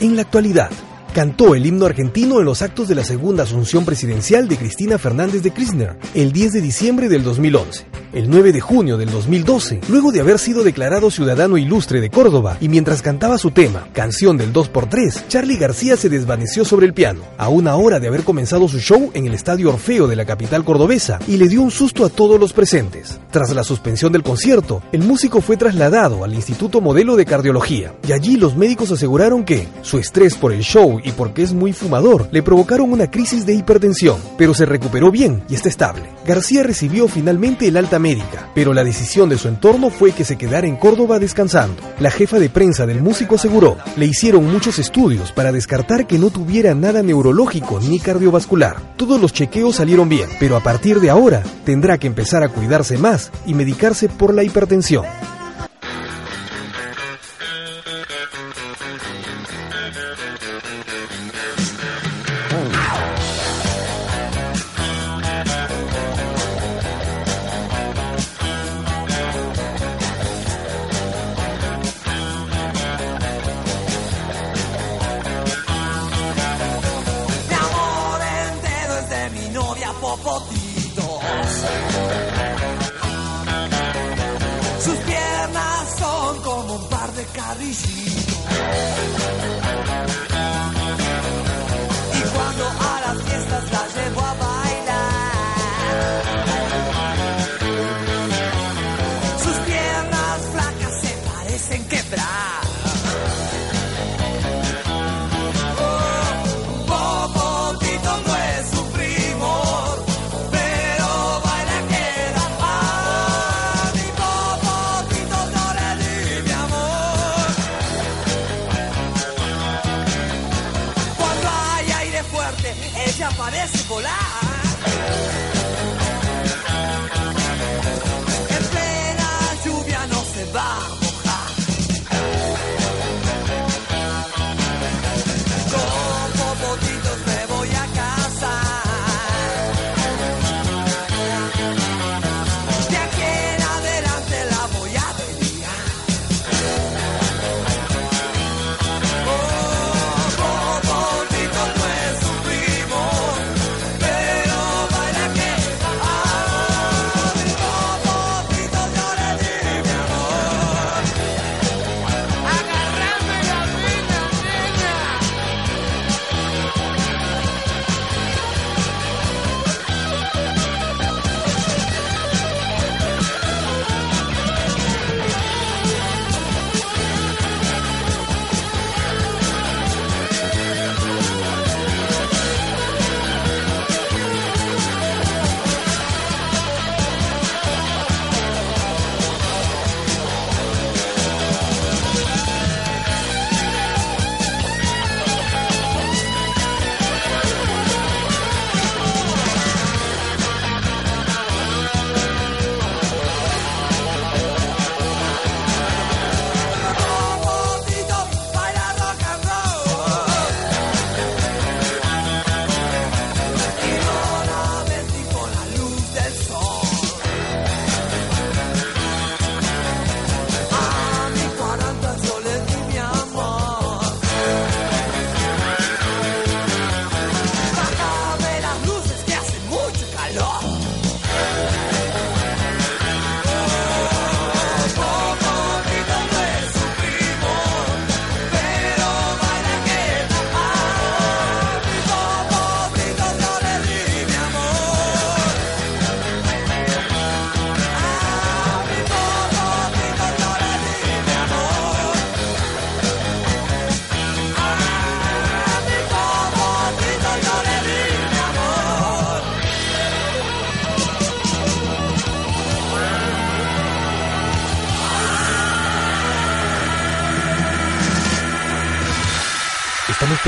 [0.00, 0.70] En la actualidad,
[1.12, 5.42] cantó el himno argentino en los actos de la segunda asunción presidencial de Cristina Fernández
[5.42, 8.01] de Kirchner el 10 de diciembre del 2011.
[8.12, 12.58] El 9 de junio del 2012, luego de haber sido declarado ciudadano ilustre de Córdoba
[12.60, 17.22] y mientras cantaba su tema, Canción del 2x3, Charlie García se desvaneció sobre el piano,
[17.38, 20.62] a una hora de haber comenzado su show en el Estadio Orfeo de la capital
[20.62, 23.18] cordobesa, y le dio un susto a todos los presentes.
[23.30, 28.12] Tras la suspensión del concierto, el músico fue trasladado al Instituto Modelo de Cardiología, y
[28.12, 32.28] allí los médicos aseguraron que su estrés por el show y porque es muy fumador
[32.30, 36.10] le provocaron una crisis de hipertensión, pero se recuperó bien y está estable.
[36.26, 40.36] García recibió finalmente el alta médica, pero la decisión de su entorno fue que se
[40.36, 41.82] quedara en Córdoba descansando.
[41.98, 46.28] La jefa de prensa del músico aseguró, le hicieron muchos estudios para descartar que no
[46.28, 48.76] tuviera nada neurológico ni cardiovascular.
[48.96, 52.98] Todos los chequeos salieron bien, pero a partir de ahora tendrá que empezar a cuidarse
[52.98, 55.04] más y medicarse por la hipertensión.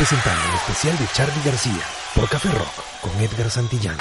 [0.06, 1.82] presentando el especial de Charlie García
[2.14, 3.96] por Café Rock con Edgar Santillán.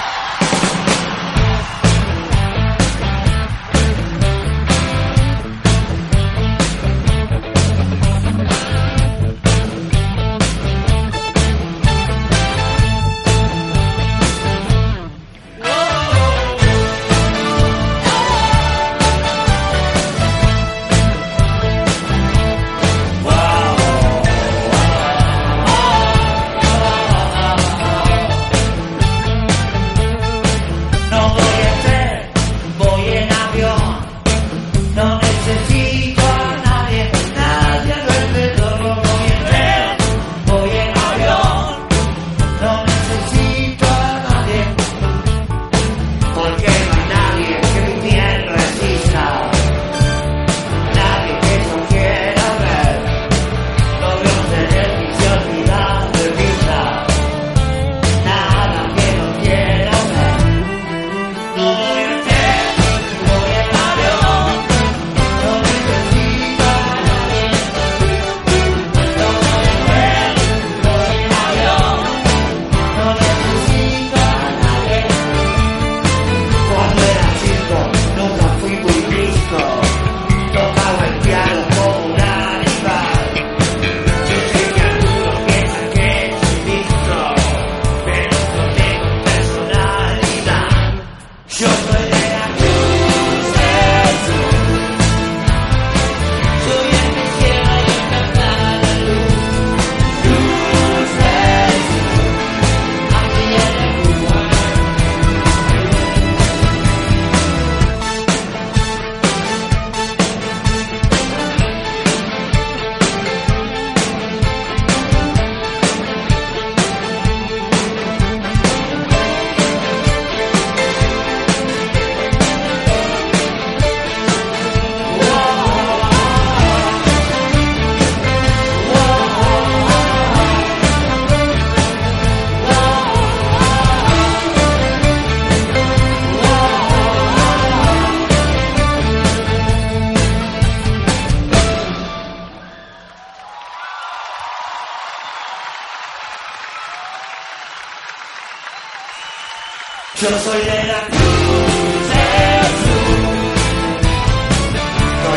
[150.24, 152.08] Yo soy de la Cruz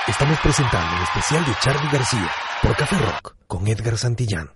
[0.07, 2.31] Estamos presentando el especial de Charlie García
[2.63, 4.53] por Café Rock con Edgar Santillán.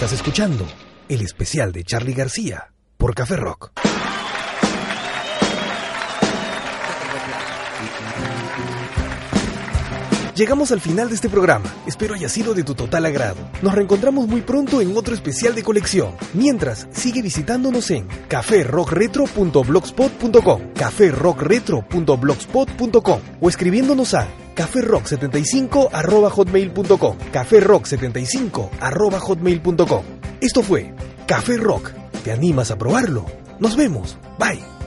[0.00, 0.64] Estás escuchando
[1.10, 3.70] el especial de Charlie García por Café Rock.
[10.34, 11.70] Llegamos al final de este programa.
[11.86, 13.36] Espero haya sido de tu total agrado.
[13.60, 16.14] Nos reencontramos muy pronto en otro especial de colección.
[16.32, 24.26] Mientras, sigue visitándonos en caférockretro.blogspot.com, caférockretro.blogspot.com o escribiéndonos a
[24.60, 27.16] caférock75 arroba hotmail.com.
[27.32, 30.02] Caférock75 arroba hotmail.com.
[30.40, 30.94] Esto fue
[31.26, 31.90] Café Rock.
[32.24, 33.24] ¿Te animas a probarlo?
[33.58, 34.18] Nos vemos.
[34.38, 34.79] Bye.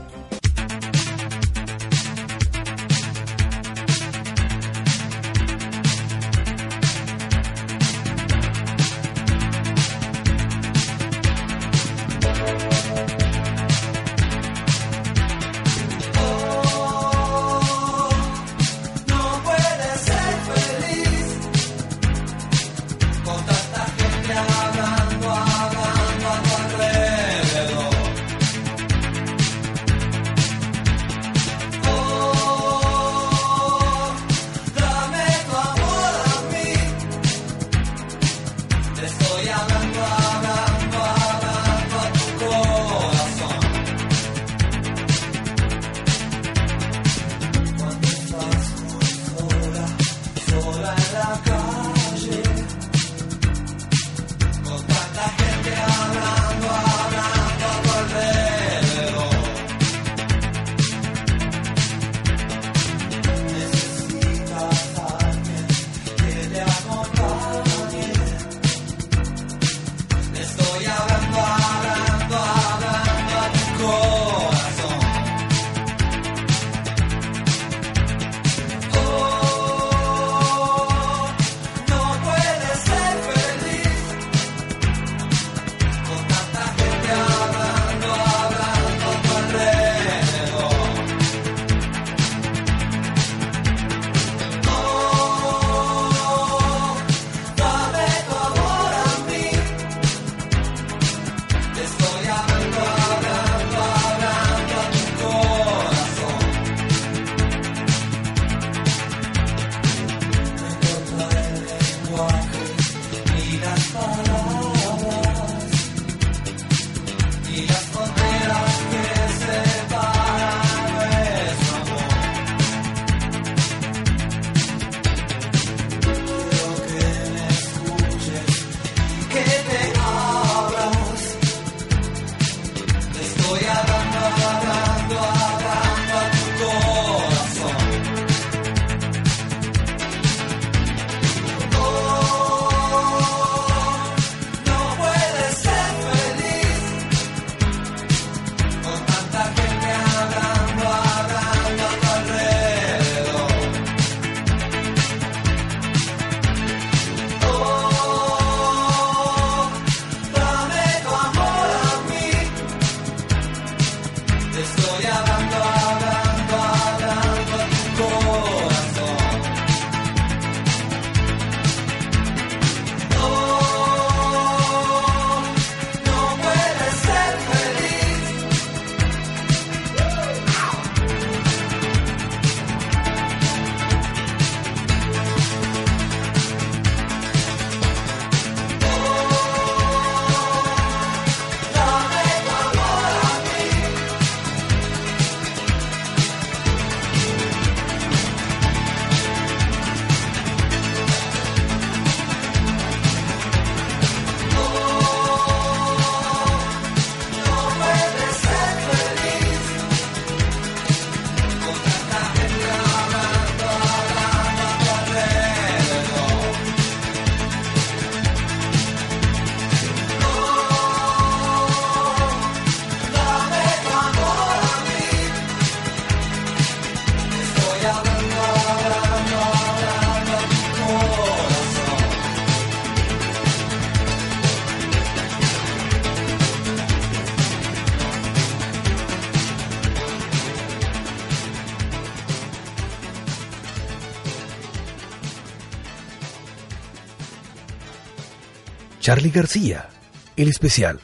[249.13, 249.89] Charlie García,
[250.35, 250.99] el especial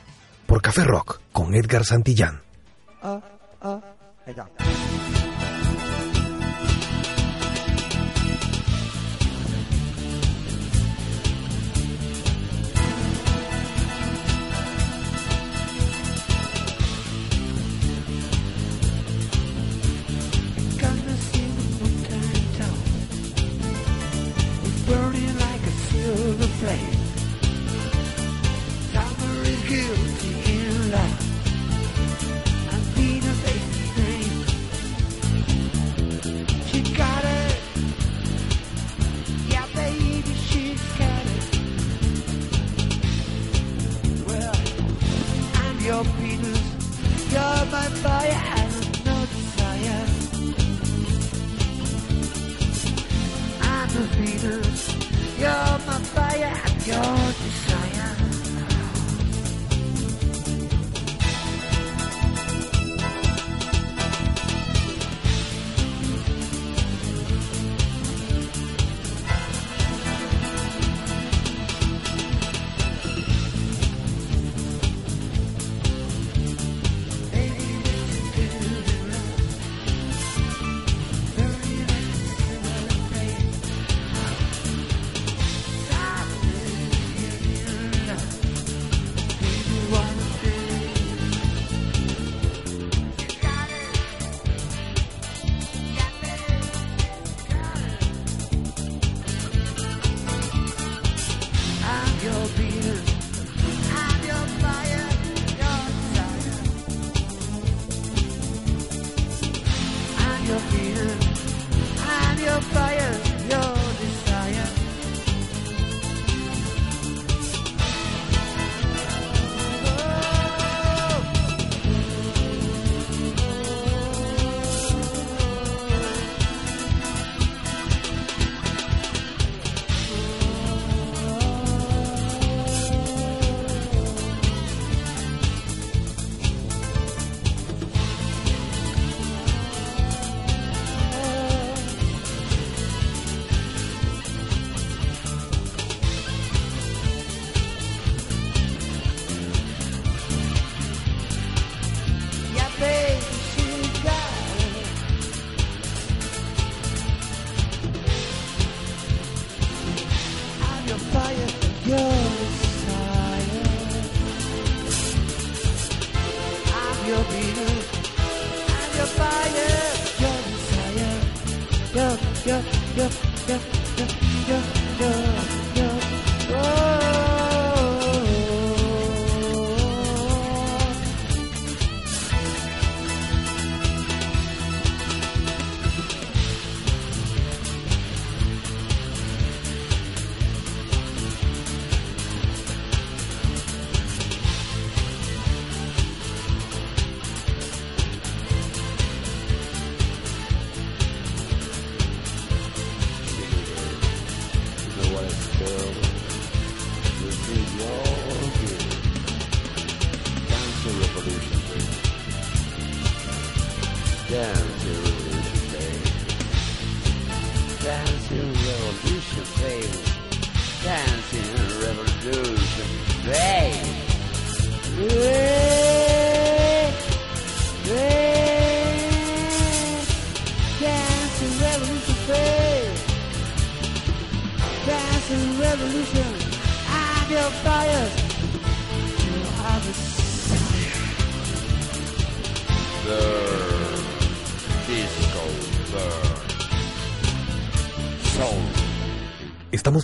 [0.48, 2.42] por Café Rock con Edgar Santillán.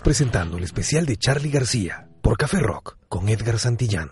[0.06, 4.11] presentando el especial de Charlie García por Café Rock con Edgar Santillán.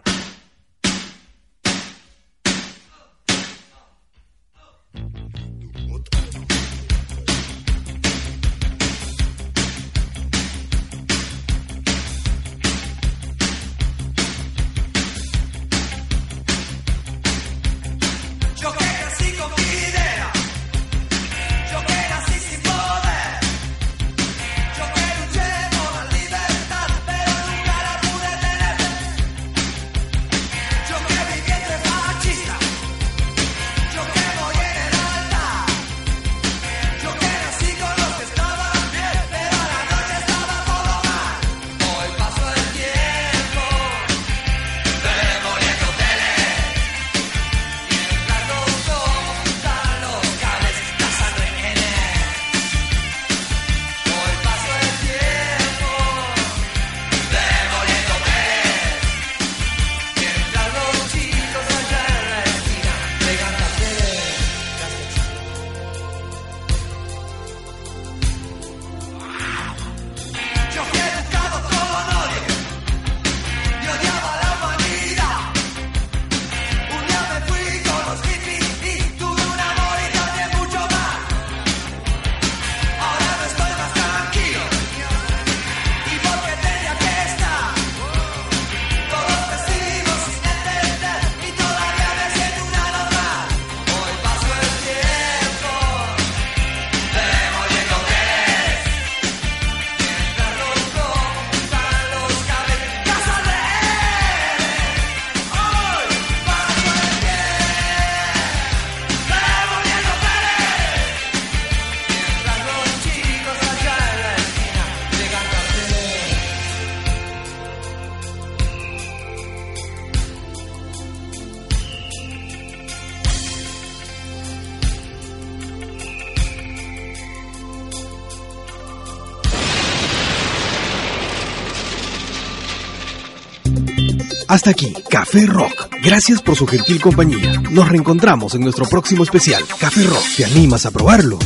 [134.63, 135.89] Hasta aquí, Café Rock.
[136.01, 137.61] Gracias por su gentil compañía.
[137.69, 140.23] Nos reencontramos en nuestro próximo especial, Café Rock.
[140.37, 141.37] ¿Te animas a probarlo?